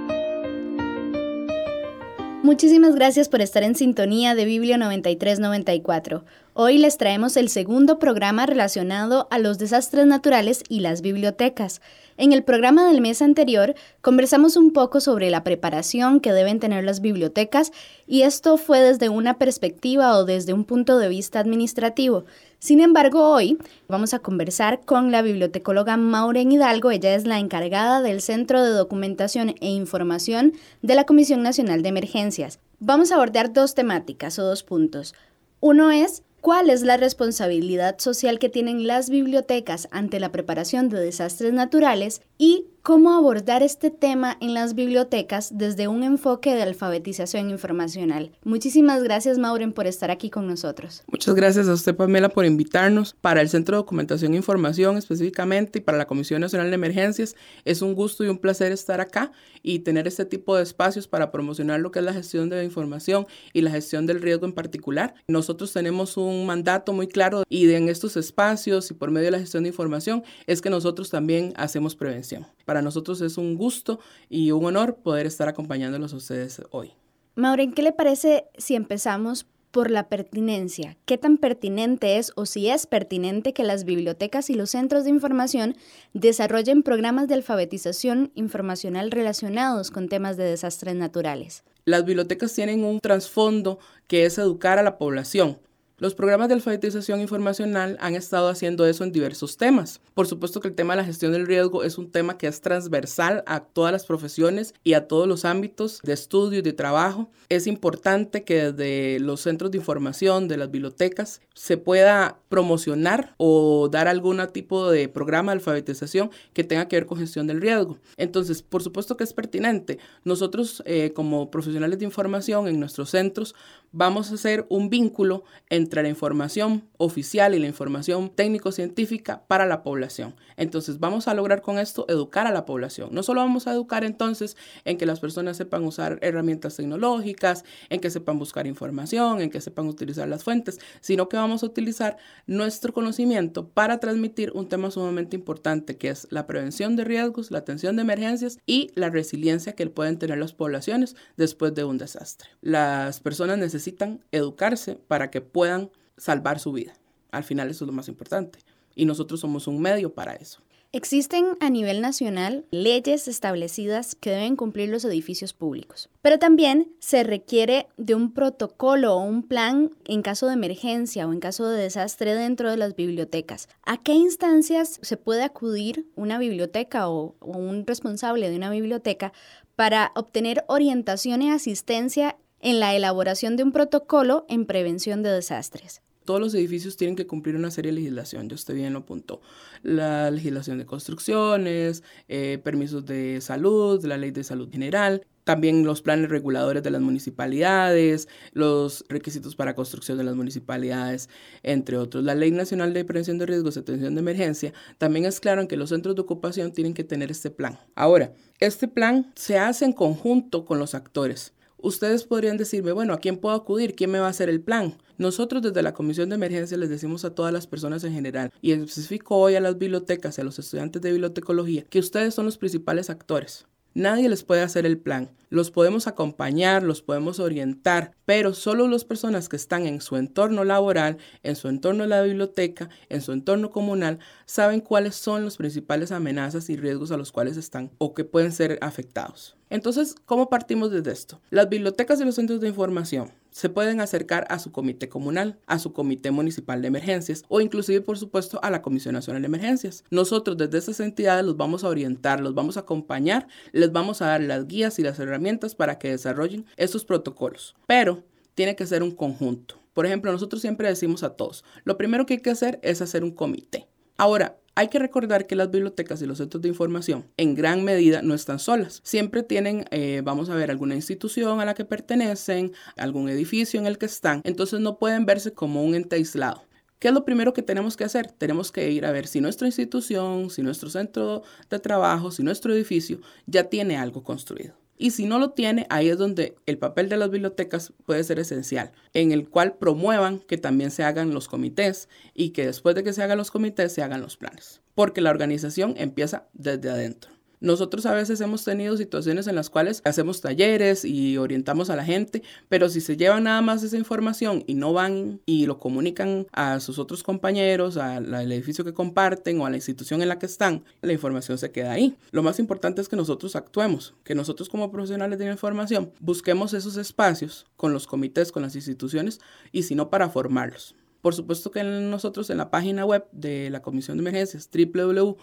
Muchísimas 2.44 2.94
gracias 2.94 3.30
por 3.30 3.40
estar 3.40 3.64
en 3.64 3.74
sintonía 3.74 4.36
de 4.36 4.44
Biblio 4.44 4.78
9394. 4.78 6.26
Hoy 6.54 6.78
les 6.78 6.98
traemos 6.98 7.38
el 7.38 7.48
segundo 7.48 8.00
programa 8.00 8.46
relacionado 8.46 9.30
a 9.32 9.40
los 9.40 9.60
desastres 9.60 10.06
naturales 10.06 10.62
y 10.68 10.82
las 10.82 11.02
bibliotecas. 11.02 11.82
En 12.18 12.34
el 12.34 12.44
programa 12.44 12.86
del 12.88 13.00
mes 13.00 13.22
anterior 13.22 13.76
conversamos 14.02 14.58
un 14.58 14.74
poco 14.74 15.00
sobre 15.00 15.30
la 15.30 15.46
preparación 15.46 16.20
que 16.20 16.34
deben 16.34 16.60
tener 16.60 16.84
las 16.84 17.00
bibliotecas 17.00 17.72
y 18.06 18.24
esto 18.24 18.58
fue 18.58 18.82
desde 18.82 19.08
una 19.08 19.40
perspectiva 19.40 20.18
o 20.18 20.26
desde 20.26 20.52
un 20.52 20.66
punto 20.66 20.98
de 20.98 21.08
vista 21.08 21.40
administrativo. 21.40 22.26
Sin 22.64 22.80
embargo, 22.80 23.30
hoy 23.30 23.58
vamos 23.90 24.14
a 24.14 24.20
conversar 24.20 24.86
con 24.86 25.12
la 25.12 25.22
bibliotecóloga 25.22 25.98
Maureen 25.98 26.50
Hidalgo. 26.50 26.92
Ella 26.92 27.14
es 27.14 27.28
la 27.28 27.38
encargada 27.38 28.02
del 28.02 28.22
Centro 28.22 28.64
de 28.64 28.70
Documentación 28.70 29.50
e 29.60 29.70
Información 29.70 30.54
de 30.82 30.96
la 30.96 31.04
Comisión 31.04 31.44
Nacional 31.44 31.82
de 31.84 31.90
Emergencias. 31.90 32.60
Vamos 32.80 33.12
a 33.12 33.16
abordar 33.16 33.52
dos 33.52 33.76
temáticas 33.76 34.40
o 34.40 34.46
dos 34.46 34.64
puntos. 34.64 35.14
Uno 35.60 35.92
es 35.92 36.24
cuál 36.40 36.70
es 36.70 36.84
la 36.84 36.96
responsabilidad 36.96 38.00
social 38.00 38.40
que 38.40 38.48
tienen 38.48 38.88
las 38.88 39.10
bibliotecas 39.10 39.90
ante 39.92 40.22
la 40.22 40.32
preparación 40.32 40.88
de 40.88 41.02
desastres 41.02 41.52
naturales 41.52 42.22
y 42.46 42.74
cómo 42.84 43.14
abordar 43.14 43.64
este 43.64 43.90
tema 43.90 44.38
en 44.42 44.54
las 44.54 44.76
bibliotecas 44.76 45.58
desde 45.58 45.88
un 45.88 46.04
enfoque 46.04 46.54
de 46.54 46.64
alfabetización 46.64 47.50
informacional. 47.50 48.34
Muchísimas 48.44 49.02
gracias, 49.02 49.38
Maureen, 49.38 49.72
por 49.72 49.88
estar 49.88 50.12
aquí 50.12 50.30
con 50.30 50.48
nosotros. 50.48 51.02
Muchas 51.08 51.34
gracias 51.34 51.70
a 51.70 51.74
usted, 51.74 51.96
Pamela, 51.96 52.28
por 52.28 52.46
invitarnos 52.46 53.16
para 53.22 53.40
el 53.40 53.48
Centro 53.48 53.78
de 53.78 53.84
Documentación 53.84 54.34
e 54.34 54.36
Información 54.36 54.98
específicamente 54.98 55.80
y 55.80 55.82
para 55.82 55.98
la 55.98 56.08
Comisión 56.08 56.42
Nacional 56.42 56.70
de 56.70 56.76
Emergencias. 56.76 57.38
Es 57.64 57.82
un 57.82 57.96
gusto 57.96 58.26
y 58.26 58.28
un 58.28 58.38
placer 58.38 58.74
estar 58.74 59.00
acá 59.00 59.32
y 59.62 59.80
tener 59.80 60.06
este 60.06 60.26
tipo 60.26 60.58
de 60.58 60.64
espacios 60.64 61.08
para 61.08 61.32
promocionar 61.32 61.80
lo 61.80 61.92
que 61.92 62.00
es 62.00 62.06
la 62.06 62.12
gestión 62.12 62.50
de 62.50 62.58
la 62.58 62.64
información 62.66 63.28
y 63.54 63.62
la 63.62 63.72
gestión 63.72 64.06
del 64.08 64.22
riesgo 64.22 64.46
en 64.46 64.52
particular. 64.52 65.14
Nosotros 65.26 65.72
tenemos 65.72 66.18
un 66.18 66.46
mandato 66.46 66.92
muy 66.92 67.08
claro 67.08 67.44
y 67.48 67.72
en 67.72 67.88
estos 67.88 68.18
espacios 68.18 68.92
y 68.92 68.94
por 68.94 69.10
medio 69.10 69.28
de 69.28 69.32
la 69.32 69.40
gestión 69.40 69.64
de 69.64 69.70
información 69.70 70.22
es 70.48 70.62
que 70.62 70.70
nosotros 70.70 71.10
también 71.10 71.54
hacemos 71.56 71.96
prevención. 71.96 72.33
Para 72.66 72.82
nosotros 72.82 73.22
es 73.22 73.38
un 73.38 73.58
gusto 73.58 74.00
y 74.30 74.52
un 74.52 74.66
honor 74.66 74.96
poder 74.96 75.26
estar 75.26 75.48
acompañándolos 75.48 76.14
a 76.14 76.18
ustedes 76.18 76.62
hoy. 76.72 76.94
Maureen, 77.36 77.74
¿qué 77.74 77.82
le 77.82 77.92
parece 77.92 78.46
si 78.58 78.76
empezamos 78.76 79.48
por 79.72 79.90
la 79.90 80.08
pertinencia? 80.08 80.98
¿Qué 81.06 81.18
tan 81.18 81.38
pertinente 81.38 82.20
es 82.20 82.32
o 82.36 82.46
si 82.46 82.70
es 82.70 82.86
pertinente 82.86 83.54
que 83.54 83.64
las 83.64 83.86
bibliotecas 83.86 84.52
y 84.52 84.54
los 84.54 84.70
centros 84.70 85.04
de 85.04 85.10
información 85.10 85.76
desarrollen 86.14 86.84
programas 86.84 87.28
de 87.28 87.34
alfabetización 87.34 88.32
informacional 88.36 89.10
relacionados 89.10 89.90
con 89.90 90.10
temas 90.10 90.38
de 90.38 90.44
desastres 90.44 90.96
naturales? 90.96 91.64
Las 91.86 92.06
bibliotecas 92.06 92.54
tienen 92.54 92.84
un 92.84 93.00
trasfondo 93.00 93.80
que 94.08 94.26
es 94.26 94.38
educar 94.38 94.78
a 94.78 94.84
la 94.84 95.00
población 95.00 95.58
los 95.98 96.16
programas 96.16 96.48
de 96.48 96.56
alfabetización 96.56 97.22
informacional 97.22 97.98
han 98.00 98.16
estado 98.16 98.50
haciendo 98.50 98.86
eso 98.86 99.04
en 99.04 99.12
diversos 99.12 99.58
temas. 99.58 100.02
Por 100.14 100.28
supuesto 100.28 100.60
que 100.60 100.68
el 100.68 100.76
tema 100.76 100.94
de 100.94 100.98
la 101.02 101.06
gestión 101.06 101.32
del 101.32 101.46
riesgo 101.46 101.84
es 101.84 101.98
un 101.98 102.12
tema 102.12 102.38
que 102.38 102.48
es 102.48 102.62
transversal 102.62 103.44
a 103.46 103.60
todas 103.62 103.92
las 103.92 104.06
profesiones 104.06 104.74
y 104.84 104.94
a 104.94 105.08
todos 105.08 105.28
los 105.28 105.46
ámbitos 105.46 106.00
de 106.04 106.14
estudio 106.14 106.60
y 106.60 106.62
de 106.64 106.74
trabajo. 106.74 107.30
Es 107.50 107.68
importante 107.68 108.44
que 108.44 108.72
desde 108.72 109.20
los 109.20 109.42
centros 109.42 109.72
de 109.72 109.78
información, 109.78 110.48
de 110.48 110.58
las 110.58 110.72
bibliotecas, 110.72 111.42
se 111.54 111.78
pueda 111.78 112.40
promocionar 112.50 113.36
o 113.38 113.88
dar 113.92 114.08
algún 114.08 114.42
tipo 114.52 114.90
de 114.90 115.08
programa 115.10 115.52
de 115.52 115.58
alfabetización 115.58 116.32
que 116.54 116.64
tenga 116.64 116.88
que 116.88 116.96
ver 116.96 117.06
con 117.06 117.20
gestión 117.20 117.46
del 117.48 117.62
riesgo. 117.62 117.98
Entonces, 118.18 118.64
por 118.64 118.82
supuesto 118.82 119.16
que 119.16 119.24
es 119.24 119.34
pertinente. 119.34 120.00
Nosotros, 120.24 120.82
eh, 120.86 121.12
como 121.14 121.52
profesionales 121.52 122.00
de 122.00 122.06
información 122.06 122.68
en 122.68 122.80
nuestros 122.80 123.12
centros, 123.12 123.54
vamos 123.94 124.32
a 124.32 124.34
hacer 124.36 124.66
un 124.70 124.90
vínculo 124.90 125.44
entre 125.70 126.04
la 126.04 126.10
información 126.10 126.84
oficial 126.98 127.54
y 127.54 127.60
la 127.60 127.68
información 127.68 128.30
técnico-científica 128.30 129.44
para 129.48 129.66
la 129.66 129.84
población. 129.84 130.36
Entonces 130.58 131.00
vamos 131.00 131.28
a 131.28 131.34
lograr 131.34 131.62
con 131.62 131.78
esto 131.78 132.06
educar 132.10 132.48
a 132.48 132.52
la 132.52 132.66
población. 132.66 133.10
No 133.12 133.24
solo 133.24 133.42
vamos 133.42 133.68
a 133.68 133.72
educar 133.72 134.04
entonces 134.04 134.58
en 134.84 134.98
que 134.98 135.06
las 135.06 135.20
personas 135.20 135.58
sepan 135.58 135.84
usar 135.84 136.18
herramientas 136.22 136.76
tecnológicas, 136.76 137.64
en 137.90 138.00
que 138.00 138.10
sepan 138.10 138.40
buscar 138.40 138.66
información, 138.68 139.42
en 139.42 139.52
que 139.52 139.62
sepan 139.62 139.88
utilizar 139.88 140.28
las 140.28 140.44
fuentes, 140.44 140.80
sino 141.00 141.30
que 141.30 141.38
vamos 141.38 141.62
a 141.62 141.68
utilizar 141.68 142.18
nuestro 142.48 142.94
conocimiento 142.94 143.70
para 143.70 144.00
transmitir 144.00 144.52
un 144.56 144.68
tema 144.68 144.90
sumamente 144.90 145.36
importante 145.36 145.98
que 145.98 146.10
es 146.10 146.28
la 146.32 146.48
prevención 146.48 146.96
de 146.96 147.04
riesgos, 147.04 147.52
la 147.52 147.60
atención 147.60 147.96
de 147.96 148.02
emergencias 148.02 148.58
y 148.66 148.90
la 148.96 149.12
resiliencia 149.12 149.74
que 149.74 149.84
pueden 149.88 150.18
tener 150.18 150.40
las 150.40 150.54
poblaciones 150.54 151.16
después 151.38 151.76
de 151.76 151.84
un 151.84 151.98
desastre. 152.00 152.50
Las 152.62 153.20
personas 153.20 153.60
necesitan 153.60 153.83
educarse 154.32 154.96
para 155.08 155.32
que 155.32 155.42
puedan 155.42 155.90
salvar 156.18 156.60
su 156.60 156.72
vida. 156.72 156.94
Al 157.32 157.44
final 157.44 157.70
eso 157.70 157.86
es 157.86 157.88
lo 157.88 157.94
más 157.94 158.08
importante. 158.08 158.60
Y 158.96 159.06
nosotros 159.06 159.40
somos 159.40 159.68
un 159.68 159.82
medio 159.82 160.14
para 160.14 160.34
eso. 160.34 160.62
Existen 160.96 161.58
a 161.60 161.72
nivel 161.72 162.02
nacional 162.02 162.66
leyes 162.70 163.28
establecidas 163.28 164.14
que 164.14 164.30
deben 164.30 164.56
cumplir 164.56 164.90
los 164.90 165.04
edificios 165.04 165.52
públicos, 165.52 166.08
pero 166.22 166.38
también 166.38 166.94
se 167.00 167.24
requiere 167.24 167.88
de 167.98 168.14
un 168.14 168.32
protocolo 168.32 169.16
o 169.16 169.24
un 169.24 169.42
plan 169.42 169.90
en 170.06 170.22
caso 170.22 170.46
de 170.46 170.54
emergencia 170.54 171.28
o 171.28 171.34
en 171.34 171.40
caso 171.40 171.68
de 171.68 171.82
desastre 171.82 172.36
dentro 172.36 172.70
de 172.70 172.78
las 172.78 172.96
bibliotecas. 172.96 173.70
¿A 173.84 174.04
qué 174.04 174.14
instancias 174.14 175.00
se 175.02 175.18
puede 175.18 175.42
acudir 175.42 176.06
una 176.16 176.38
biblioteca 176.38 177.10
o, 177.10 177.34
o 177.40 177.58
un 177.58 177.88
responsable 177.88 178.52
de 178.52 178.58
una 178.58 178.70
biblioteca 178.70 179.34
para 179.76 180.12
obtener 180.14 180.64
orientación 180.68 181.42
y 181.42 181.50
asistencia 181.50 182.38
en 182.64 182.80
la 182.80 182.96
elaboración 182.96 183.56
de 183.56 183.64
un 183.64 183.72
protocolo 183.72 184.46
en 184.50 184.66
prevención 184.66 185.22
de 185.22 185.30
desastres? 185.30 186.02
todos 186.26 186.40
los 186.40 186.54
edificios 186.54 186.98
tienen 186.98 187.16
que 187.16 187.28
cumplir 187.28 187.56
una 187.56 187.70
serie 187.70 187.92
de 187.92 187.98
legislación, 187.98 188.50
yo 188.50 188.56
usted 188.56 188.76
bien 188.76 188.94
lo 188.94 189.00
apuntó. 189.00 189.42
La 189.82 190.32
legislación 190.32 190.78
de 190.78 190.86
construcciones, 190.86 192.04
eh, 192.28 192.60
permisos 192.64 193.06
de 193.06 193.42
salud, 193.42 194.04
la 194.06 194.18
ley 194.18 194.32
de 194.32 194.44
salud 194.44 194.72
general, 194.72 195.26
también 195.44 195.86
los 195.86 196.02
planes 196.02 196.30
reguladores 196.30 196.84
de 196.84 196.92
las 196.92 197.02
municipalidades, 197.02 198.30
los 198.54 199.04
requisitos 199.10 199.56
para 199.56 199.76
construcción 199.76 200.18
de 200.18 200.24
las 200.24 200.36
municipalidades, 200.36 201.30
entre 201.64 201.98
otros. 201.98 202.24
La 202.24 202.36
Ley 202.36 202.52
Nacional 202.52 202.94
de 202.94 203.04
Prevención 203.04 203.38
de 203.38 203.46
Riesgos 203.46 203.76
y 203.76 203.80
Atención 203.80 204.16
de 204.16 204.22
Emergencia 204.22 204.74
también 204.98 205.26
es 205.26 205.42
claro 205.42 205.62
en 205.62 205.68
que 205.68 205.76
los 205.76 205.90
centros 205.90 206.16
de 206.16 206.22
ocupación 206.22 206.72
tienen 206.72 206.94
que 206.94 207.04
tener 207.04 207.30
este 207.30 207.50
plan. 207.50 207.78
Ahora, 207.96 208.34
este 208.60 208.88
plan 208.88 209.34
se 209.36 209.58
hace 209.58 209.84
en 209.84 209.92
conjunto 209.92 210.64
con 210.64 210.80
los 210.80 210.96
actores. 210.96 211.54
Ustedes 211.84 212.24
podrían 212.24 212.56
decirme, 212.56 212.94
bueno, 212.94 213.14
¿a 213.14 213.18
quién 213.18 213.36
puedo 213.36 213.54
acudir? 213.54 213.94
¿Quién 213.94 214.10
me 214.10 214.20
va 214.20 214.28
a 214.28 214.30
hacer 214.30 214.48
el 214.48 214.62
plan? 214.62 214.98
Nosotros 215.18 215.62
desde 215.62 215.84
la 215.84 215.94
Comisión 215.94 216.30
de 216.30 216.36
Emergencia 216.36 216.78
les 216.78 216.90
decimos 216.90 217.26
a 217.26 217.36
todas 217.36 217.52
las 217.52 217.68
personas 217.68 218.06
en 218.06 218.14
general, 218.14 218.52
y 218.62 218.72
específico 218.72 219.36
hoy 219.36 219.56
a 219.56 219.60
las 219.60 219.78
bibliotecas 219.78 220.38
y 220.38 220.42
a 220.42 220.44
los 220.46 220.58
estudiantes 220.60 221.02
de 221.02 221.12
bibliotecología, 221.12 221.84
que 221.90 222.00
ustedes 222.00 222.34
son 222.34 222.46
los 222.46 222.58
principales 222.58 223.10
actores. 223.10 223.66
Nadie 223.96 224.28
les 224.28 224.44
puede 224.44 224.62
hacer 224.62 224.86
el 224.86 224.98
plan. 224.98 225.30
Los 225.50 225.70
podemos 225.70 226.08
acompañar, 226.08 226.82
los 226.82 227.04
podemos 227.04 227.40
orientar, 227.40 228.16
pero 228.26 228.56
solo 228.56 228.88
las 228.88 229.06
personas 229.06 229.50
que 229.50 229.56
están 229.56 229.86
en 229.86 230.02
su 230.02 230.18
entorno 230.18 230.64
laboral, 230.64 231.18
en 231.44 231.56
su 231.56 231.68
entorno 231.68 232.04
de 232.04 232.10
la 232.10 232.24
biblioteca, 232.24 232.90
en 233.10 233.22
su 233.22 233.34
entorno 233.34 233.70
comunal, 233.70 234.18
saben 234.46 234.82
cuáles 234.82 235.16
son 235.16 235.46
las 235.46 235.58
principales 235.58 236.12
amenazas 236.12 236.72
y 236.72 236.76
riesgos 236.76 237.12
a 237.12 237.18
los 237.18 237.32
cuales 237.32 237.56
están 237.56 237.92
o 238.00 238.16
que 238.16 238.24
pueden 238.24 238.52
ser 238.52 238.80
afectados. 238.82 239.56
Entonces, 239.70 240.16
¿cómo 240.26 240.50
partimos 240.50 240.90
desde 240.90 241.12
esto? 241.12 241.40
Las 241.52 241.70
bibliotecas 241.70 242.20
y 242.20 242.26
los 242.26 242.34
centros 242.34 242.62
de 242.62 242.70
información 242.70 243.43
se 243.54 243.70
pueden 243.70 244.02
acercar 244.02 244.46
a 244.50 244.60
su 244.60 244.72
comité 244.72 245.08
comunal, 245.08 245.60
a 245.68 245.80
su 245.80 245.94
comité 245.94 246.32
municipal 246.32 246.82
de 246.82 246.90
emergencias 246.90 247.44
o 247.48 247.62
inclusive, 247.62 248.02
por 248.02 248.18
supuesto, 248.18 248.60
a 248.64 248.70
la 248.70 248.82
Comisión 248.82 249.14
Nacional 249.14 249.44
de 249.44 249.48
Emergencias. 249.48 250.04
Nosotros 250.10 250.58
desde 250.58 250.80
esas 250.80 251.00
entidades 251.00 251.46
los 251.46 251.56
vamos 251.56 251.84
a 251.84 251.90
orientar, 251.90 252.42
los 252.42 252.56
vamos 252.56 252.76
a 252.76 252.82
acompañar, 252.82 253.48
les 253.72 253.92
vamos 253.92 254.22
a 254.22 254.28
dar 254.28 254.42
las 254.42 254.68
guías 254.68 255.00
y 255.00 255.04
las 255.04 255.20
herramientas 255.20 255.76
para 255.76 256.00
que 256.00 256.10
desarrollen 256.10 256.66
esos 256.76 257.06
protocolos. 257.06 257.76
Pero 257.88 258.24
tiene 258.56 258.76
que 258.76 258.88
ser 258.88 259.04
un 259.04 259.12
conjunto. 259.12 259.80
Por 259.94 260.08
ejemplo, 260.08 260.32
nosotros 260.32 260.62
siempre 260.62 260.88
decimos 260.88 261.22
a 261.24 261.36
todos, 261.36 261.64
lo 261.84 261.98
primero 261.98 262.26
que 262.26 262.34
hay 262.34 262.42
que 262.42 262.50
hacer 262.50 262.80
es 262.82 263.02
hacer 263.02 263.24
un 263.24 263.32
comité. 263.32 263.88
Ahora, 264.18 264.58
hay 264.76 264.88
que 264.88 265.00
recordar 265.00 265.48
que 265.48 265.56
las 265.56 265.70
bibliotecas 265.70 266.22
y 266.22 266.26
los 266.26 266.40
centros 266.40 266.62
de 266.62 266.70
información 266.70 267.26
en 267.38 267.56
gran 267.56 267.84
medida 267.84 268.22
no 268.22 268.34
están 268.34 268.60
solas. 268.60 269.02
Siempre 269.04 269.44
tienen, 269.44 269.86
eh, 269.92 270.22
vamos 270.24 270.50
a 270.50 270.56
ver, 270.56 270.72
alguna 270.72 270.96
institución 270.96 271.60
a 271.60 271.66
la 271.66 271.74
que 271.74 271.86
pertenecen, 271.86 272.74
algún 272.98 273.30
edificio 273.30 273.80
en 273.80 273.86
el 273.86 273.98
que 273.98 274.06
están. 274.06 274.42
Entonces 274.44 274.80
no 274.80 274.98
pueden 274.98 275.26
verse 275.26 275.54
como 275.54 275.84
un 275.84 275.96
ente 275.96 276.16
aislado. 276.16 276.64
¿Qué 277.00 277.10
es 277.10 277.14
lo 277.14 277.26
primero 277.26 277.54
que 277.54 277.62
tenemos 277.62 277.98
que 277.98 278.06
hacer? 278.06 278.32
Tenemos 278.32 278.72
que 278.72 278.90
ir 278.90 279.06
a 279.06 279.12
ver 279.12 279.28
si 279.28 279.42
nuestra 279.42 279.68
institución, 279.68 280.50
si 280.50 280.62
nuestro 280.64 280.90
centro 280.90 281.44
de 281.70 281.80
trabajo, 281.80 282.32
si 282.32 282.44
nuestro 282.44 282.74
edificio 282.74 283.20
ya 283.46 283.66
tiene 283.66 283.98
algo 283.98 284.24
construido. 284.24 284.83
Y 284.98 285.12
si 285.12 285.26
no 285.26 285.40
lo 285.40 285.52
tiene, 285.52 285.88
ahí 285.90 286.10
es 286.10 286.18
donde 286.18 286.56
el 286.66 286.78
papel 286.78 287.10
de 287.10 287.18
las 287.18 287.32
bibliotecas 287.32 287.94
puede 288.06 288.24
ser 288.24 288.40
esencial, 288.40 288.92
en 289.14 289.32
el 289.32 289.50
cual 289.50 289.76
promuevan 289.76 290.40
que 290.40 290.58
también 290.58 290.92
se 290.92 291.04
hagan 291.04 291.34
los 291.34 291.48
comités 291.48 292.10
y 292.34 292.52
que 292.52 292.66
después 292.66 292.96
de 292.96 293.04
que 293.04 293.14
se 293.14 293.24
hagan 293.24 293.38
los 293.38 293.52
comités 293.52 293.92
se 293.92 294.04
hagan 294.04 294.22
los 294.22 294.38
planes, 294.38 294.82
porque 294.96 295.22
la 295.22 295.32
organización 295.32 295.96
empieza 295.98 296.48
desde 296.54 296.90
adentro. 296.90 297.32
Nosotros 297.64 298.06
a 298.06 298.14
veces 298.14 298.42
hemos 298.42 298.66
tenido 298.66 298.98
situaciones 298.98 299.48
en 299.48 299.56
las 299.56 299.70
cuales 299.70 300.02
hacemos 300.04 300.42
talleres 300.42 301.06
y 301.06 301.38
orientamos 301.38 301.90
a 301.90 301.96
la 301.96 302.04
gente, 302.04 302.44
pero 302.68 302.90
si 302.90 303.00
se 303.00 303.16
llevan 303.16 303.46
nada 303.46 303.62
más 303.62 303.84
esa 303.84 303.96
información 303.96 304.66
y 304.68 304.74
no 304.74 304.92
van 304.92 305.40
y 305.46 305.66
lo 305.66 305.80
comunican 305.80 306.46
a 306.52 306.82
sus 306.82 307.00
otros 307.00 307.24
compañeros, 307.24 307.96
al 307.96 308.52
edificio 308.52 308.84
que 308.84 308.92
comparten 308.92 309.62
o 309.62 309.66
a 309.66 309.70
la 309.70 309.78
institución 309.78 310.22
en 310.22 310.28
la 310.28 310.40
que 310.40 310.46
están, 310.46 310.84
la 311.02 311.14
información 311.14 311.58
se 311.58 311.72
queda 311.72 311.94
ahí. 311.94 312.18
Lo 312.32 312.44
más 312.44 312.60
importante 312.60 313.00
es 313.00 313.08
que 313.08 313.16
nosotros 313.16 313.56
actuemos, 313.56 314.14
que 314.26 314.36
nosotros 314.36 314.68
como 314.68 314.92
profesionales 314.92 315.40
de 315.40 315.46
la 315.46 315.52
información 315.54 316.12
busquemos 316.20 316.74
esos 316.74 316.98
espacios 316.98 317.66
con 317.78 317.94
los 317.94 318.08
comités, 318.08 318.52
con 318.52 318.64
las 318.64 318.76
instituciones 318.76 319.40
y 319.72 319.84
si 319.84 319.96
no 319.96 320.10
para 320.10 320.30
formarlos. 320.30 320.96
Por 321.24 321.34
supuesto 321.34 321.72
que 321.72 321.82
nosotros 321.86 322.50
en 322.50 322.58
la 322.58 322.70
página 322.70 323.06
web 323.06 323.26
de 323.32 323.70
la 323.70 323.82
Comisión 323.82 324.18
de 324.18 324.24
Emergencias, 324.24 324.70
www.cne.go.cr, 324.70 325.36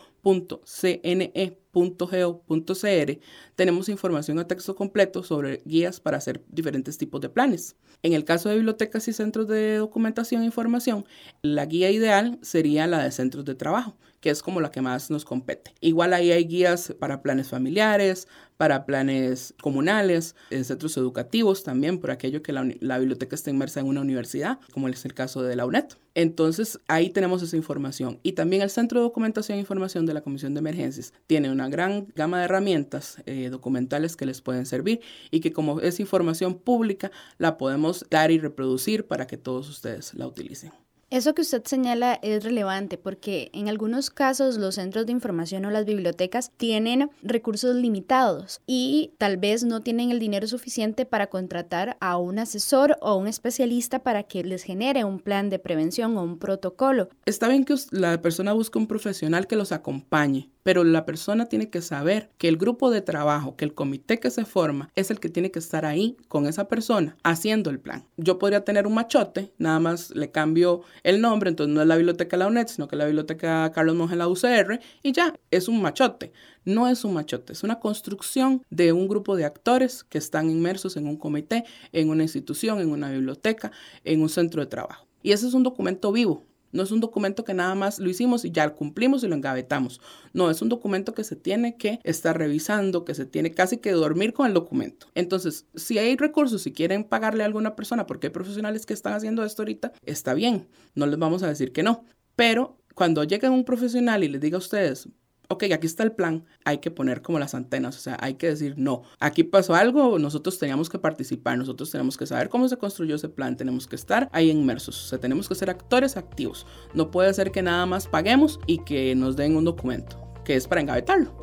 tenemos 3.57 3.89
información 3.89 4.39
a 4.39 4.47
texto 4.47 4.77
completo 4.77 5.23
sobre 5.23 5.63
guías 5.65 5.99
para 5.99 6.19
hacer 6.19 6.45
diferentes 6.49 6.99
tipos 6.99 7.23
de 7.23 7.31
planes. 7.31 7.77
En 8.03 8.13
el 8.13 8.27
caso 8.27 8.51
de 8.51 8.57
bibliotecas 8.57 9.09
y 9.09 9.15
centros 9.15 9.49
de 9.49 9.77
documentación 9.77 10.43
e 10.43 10.45
información, 10.45 11.07
la 11.41 11.65
guía 11.65 11.91
ideal 11.91 12.39
sería 12.43 12.87
la 12.87 13.03
de 13.03 13.11
centros 13.11 13.47
de 13.47 13.55
trabajo 13.55 13.97
que 14.21 14.31
es 14.31 14.43
como 14.43 14.61
la 14.61 14.71
que 14.71 14.81
más 14.81 15.11
nos 15.11 15.25
compete. 15.25 15.75
Igual 15.81 16.13
ahí 16.13 16.31
hay 16.31 16.45
guías 16.45 16.95
para 16.99 17.23
planes 17.23 17.49
familiares, 17.49 18.29
para 18.57 18.85
planes 18.85 19.55
comunales, 19.63 20.35
en 20.51 20.67
centros 20.67 20.97
educativos 20.99 21.65
también, 21.65 21.99
por 21.99 22.11
aquello 22.11 22.43
que 22.43 22.53
la, 22.53 22.71
la, 22.81 22.99
biblioteca 22.99 23.35
está 23.35 23.49
inmersa 23.49 23.81
en 23.81 23.87
una 23.87 24.03
universidad, 24.03 24.59
como 24.73 24.87
es 24.89 25.05
el 25.07 25.15
caso 25.15 25.43
de 25.43 25.57
la 25.57 25.65
UNED. 25.65 25.87
Entonces 26.15 26.79
ahí 26.87 27.09
tenemos 27.09 27.43
esa 27.43 27.57
información. 27.57 28.21
Y 28.23 28.33
también 28.33 28.61
el 28.61 28.69
Centro 28.69 29.01
de 29.01 29.05
Documentación 29.05 29.57
e 29.57 29.61
Información 29.63 30.05
de 30.05 30.13
la 30.13 30.21
Comisión 30.21 30.53
de 30.53 30.59
Emergencias 30.59 31.15
tiene 31.27 31.51
una 31.51 31.71
gran 31.71 32.09
gama 32.15 32.39
de 32.39 32.45
herramientas 32.45 33.17
eh, 33.25 33.49
documentales 33.49 34.15
que 34.15 34.27
les 34.27 34.43
pueden 34.43 34.67
servir 34.67 35.01
y 35.31 35.41
que 35.41 35.53
como 35.53 35.81
es 35.81 35.99
información 35.99 36.59
pública, 36.59 37.11
la 37.39 37.57
podemos 37.57 38.05
dar 38.11 38.31
y 38.31 38.39
reproducir 38.39 39.07
para 39.07 39.27
que 39.27 39.39
todos 39.39 39.71
ustedes 39.71 40.13
la 40.13 40.27
utilicen. 40.27 40.73
Eso 41.11 41.35
que 41.35 41.43
usted 41.43 41.65
señala 41.65 42.21
es 42.23 42.45
relevante 42.45 42.97
porque 42.97 43.51
en 43.53 43.69
algunos 43.69 44.11
casos 44.11 44.59
los 44.59 44.77
centros 44.77 45.07
de 45.07 45.13
información 45.13 45.65
o 45.65 45.71
las 45.73 45.85
bibliotecas 45.85 46.53
tienen 46.57 47.11
recursos 47.21 47.75
limitados 47.75 48.61
y 48.65 49.15
tal 49.19 49.37
vez 49.37 49.65
no 49.65 49.81
tienen 49.81 50.13
el 50.13 50.21
dinero 50.21 50.47
suficiente 50.47 51.07
para 51.07 51.27
contratar 51.27 51.97
a 51.99 52.17
un 52.17 52.39
asesor 52.39 52.97
o 53.01 53.17
un 53.17 53.27
especialista 53.27 54.05
para 54.05 54.23
que 54.23 54.45
les 54.45 54.63
genere 54.63 55.03
un 55.03 55.19
plan 55.19 55.51
de 55.51 55.59
prevención 55.59 56.17
o 56.17 56.23
un 56.23 56.39
protocolo. 56.39 57.09
Está 57.27 57.49
bien 57.49 57.65
que 57.65 57.75
la 57.91 58.23
persona 58.23 58.53
busque 58.53 58.79
un 58.79 58.87
profesional 58.87 59.49
que 59.49 59.57
los 59.57 59.73
acompañe, 59.73 60.49
pero 60.63 60.85
la 60.85 61.07
persona 61.07 61.47
tiene 61.47 61.71
que 61.71 61.83
saber 61.83 62.31
que 62.39 62.49
el 62.49 62.57
grupo 62.57 62.91
de 62.91 63.01
trabajo, 63.01 63.57
que 63.57 63.65
el 63.65 63.75
comité 63.75 64.21
que 64.21 64.31
se 64.31 64.45
forma, 64.45 64.91
es 64.95 65.11
el 65.11 65.21
que 65.21 65.29
tiene 65.29 65.51
que 65.51 65.59
estar 65.59 65.85
ahí 65.85 66.17
con 66.29 66.47
esa 66.47 66.69
persona 66.69 67.17
haciendo 67.23 67.71
el 67.71 67.81
plan. 67.81 68.07
Yo 68.17 68.39
podría 68.39 68.65
tener 68.65 68.87
un 68.87 68.95
machote, 68.95 69.53
nada 69.59 69.81
más 69.81 70.11
le 70.11 70.31
cambio 70.31 70.83
el 71.03 71.21
nombre, 71.21 71.51
entonces 71.51 71.75
no 71.75 71.81
es 71.81 71.87
la 71.87 71.97
biblioteca 71.97 72.37
la 72.37 72.47
UNED, 72.47 72.69
sino 72.69 72.89
que 72.89 72.97
es 72.97 72.99
la 72.99 73.07
biblioteca 73.07 73.71
Carlos 73.73 73.97
Monge 73.97 74.17
la 74.17 74.29
UCR, 74.29 74.81
y 75.03 75.13
ya, 75.13 75.35
es 75.51 75.69
un 75.69 75.81
machote. 75.83 76.33
No 76.65 76.89
es 76.89 77.05
un 77.05 77.15
machote, 77.15 77.55
es 77.55 77.63
una 77.63 77.81
construcción 77.81 78.63
de 78.69 78.93
un 78.93 79.09
grupo 79.09 79.35
de 79.35 79.47
actores 79.47 80.05
que 80.05 80.19
están 80.19 80.51
inmersos 80.51 80.97
en 80.97 81.07
un 81.07 81.17
comité, 81.17 81.65
en 81.93 82.11
una 82.11 82.23
institución, 82.23 82.81
en 82.81 82.91
una 82.91 83.11
biblioteca, 83.11 83.73
en 84.05 84.21
un 84.21 84.29
centro 84.29 84.61
de 84.61 84.67
trabajo. 84.67 85.07
Y 85.23 85.33
ese 85.33 85.47
es 85.47 85.55
un 85.55 85.63
documento 85.63 86.13
vivo, 86.13 86.45
no 86.73 86.83
es 86.83 86.91
un 86.91 87.01
documento 87.01 87.45
que 87.45 87.55
nada 87.55 87.75
más 87.75 87.99
lo 87.99 88.09
hicimos 88.09 88.45
y 88.45 88.51
ya 88.51 88.67
lo 88.67 88.77
cumplimos 88.77 89.25
y 89.25 89.29
lo 89.29 89.35
engavetamos. 89.35 90.01
No, 90.33 90.51
es 90.51 90.63
un 90.63 90.69
documento 90.69 91.15
que 91.15 91.25
se 91.25 91.37
tiene 91.37 91.77
que 91.77 92.01
estar 92.05 92.37
revisando, 92.39 93.05
que 93.05 93.15
se 93.15 93.27
tiene 93.27 93.53
casi 93.53 93.79
que 93.79 93.93
dormir 93.93 94.33
con 94.33 94.47
el 94.47 94.55
documento. 94.55 95.09
Entonces, 95.15 95.67
si 95.75 95.99
hay 95.99 96.17
recursos, 96.17 96.63
si 96.63 96.73
quieren 96.73 97.05
pagarle 97.05 97.43
a 97.43 97.47
alguna 97.47 97.77
persona, 97.77 98.07
porque 98.07 98.29
hay 98.29 98.33
profesionales 98.33 98.87
que 98.87 98.95
están 98.95 99.15
haciendo 99.15 99.45
esto 99.45 99.63
ahorita, 99.63 99.93
está 100.05 100.35
bien, 100.35 100.69
no 100.95 101.07
les 101.07 101.19
vamos 101.19 101.43
a 101.43 101.49
decir 101.49 101.73
que 101.73 101.83
no. 101.83 102.05
Pero 102.37 102.79
cuando 102.95 103.25
llegue 103.25 103.49
un 103.49 103.65
profesional 103.65 104.25
y 104.25 104.29
les 104.29 104.41
diga 104.41 104.57
a 104.57 104.59
ustedes, 104.59 105.09
ok, 105.51 105.65
aquí 105.75 105.87
está 105.87 106.05
el 106.05 106.13
plan, 106.13 106.45
hay 106.65 106.79
que 106.79 106.93
poner 106.93 107.23
como 107.23 107.41
las 107.41 107.55
antenas, 107.55 107.97
o 107.97 108.01
sea, 108.01 108.17
hay 108.21 108.35
que 108.35 108.47
decir, 108.47 108.75
no, 108.79 109.03
aquí 109.19 109.43
pasó 109.43 109.75
algo, 109.75 110.19
nosotros 110.21 110.59
teníamos 110.61 110.89
que 110.89 110.99
participar, 110.99 111.59
nosotros 111.59 111.91
tenemos 111.91 112.17
que 112.17 112.25
saber 112.25 112.49
cómo 112.49 112.69
se 112.69 112.77
construyó 112.77 113.17
ese 113.17 113.29
plan, 113.29 113.57
tenemos 113.57 113.89
que 113.89 113.97
estar 113.97 114.31
ahí 114.33 114.49
inmersos, 114.49 115.05
o 115.05 115.09
sea, 115.09 115.19
tenemos 115.19 115.49
que 115.49 115.57
ser 115.57 115.69
actores 115.69 116.17
activos. 116.17 116.67
No 116.95 117.11
puede 117.11 117.35
ser 117.35 117.51
que 117.51 117.63
nada 117.63 117.85
más 117.85 118.07
paguemos 118.07 118.61
y 118.67 118.79
que 118.79 119.15
nos 119.17 119.37
den 119.37 119.57
un 119.57 119.65
documento, 119.65 120.23
que 120.45 120.55
es 120.55 120.69
para 120.69 120.83
engavetarlo. 120.83 121.35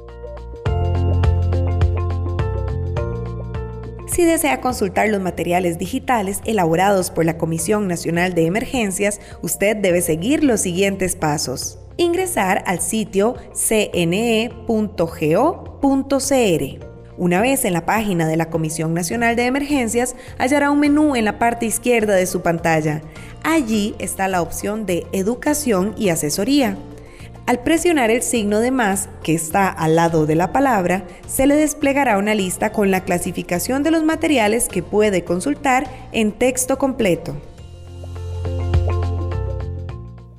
Si 4.07 4.23
desea 4.23 4.61
consultar 4.61 5.09
los 5.09 5.21
materiales 5.21 5.77
digitales 5.77 6.41
elaborados 6.45 7.11
por 7.11 7.25
la 7.25 7.37
Comisión 7.37 7.89
Nacional 7.89 8.33
de 8.33 8.45
Emergencias, 8.45 9.19
usted 9.41 9.75
debe 9.75 10.01
seguir 10.01 10.45
los 10.45 10.61
siguientes 10.61 11.17
pasos 11.17 11.77
ingresar 11.97 12.63
al 12.65 12.79
sitio 12.79 13.35
cne.go.cr. 13.53 14.57
Una 17.17 17.41
vez 17.41 17.65
en 17.65 17.73
la 17.73 17.85
página 17.85 18.27
de 18.27 18.37
la 18.37 18.49
Comisión 18.49 18.93
Nacional 18.93 19.35
de 19.35 19.45
Emergencias, 19.45 20.15
hallará 20.37 20.69
un 20.69 20.79
menú 20.79 21.15
en 21.15 21.25
la 21.25 21.39
parte 21.39 21.65
izquierda 21.65 22.13
de 22.13 22.27
su 22.27 22.41
pantalla. 22.41 23.01
Allí 23.43 23.95
está 23.97 24.27
la 24.27 24.41
opción 24.41 24.85
de 24.85 25.07
Educación 25.11 25.95
y 25.97 26.09
Asesoría. 26.09 26.77
Al 27.47 27.59
presionar 27.59 28.11
el 28.11 28.21
signo 28.21 28.59
de 28.59 28.71
más 28.71 29.07
que 29.23 29.33
está 29.33 29.69
al 29.69 29.95
lado 29.95 30.25
de 30.25 30.35
la 30.35 30.51
palabra, 30.51 31.05
se 31.27 31.47
le 31.47 31.55
desplegará 31.55 32.17
una 32.17 32.35
lista 32.35 32.73
con 32.73 32.91
la 32.91 33.05
clasificación 33.05 33.83
de 33.83 33.91
los 33.91 34.03
materiales 34.03 34.67
que 34.67 34.83
puede 34.83 35.23
consultar 35.23 35.87
en 36.11 36.33
texto 36.33 36.77
completo. 36.77 37.37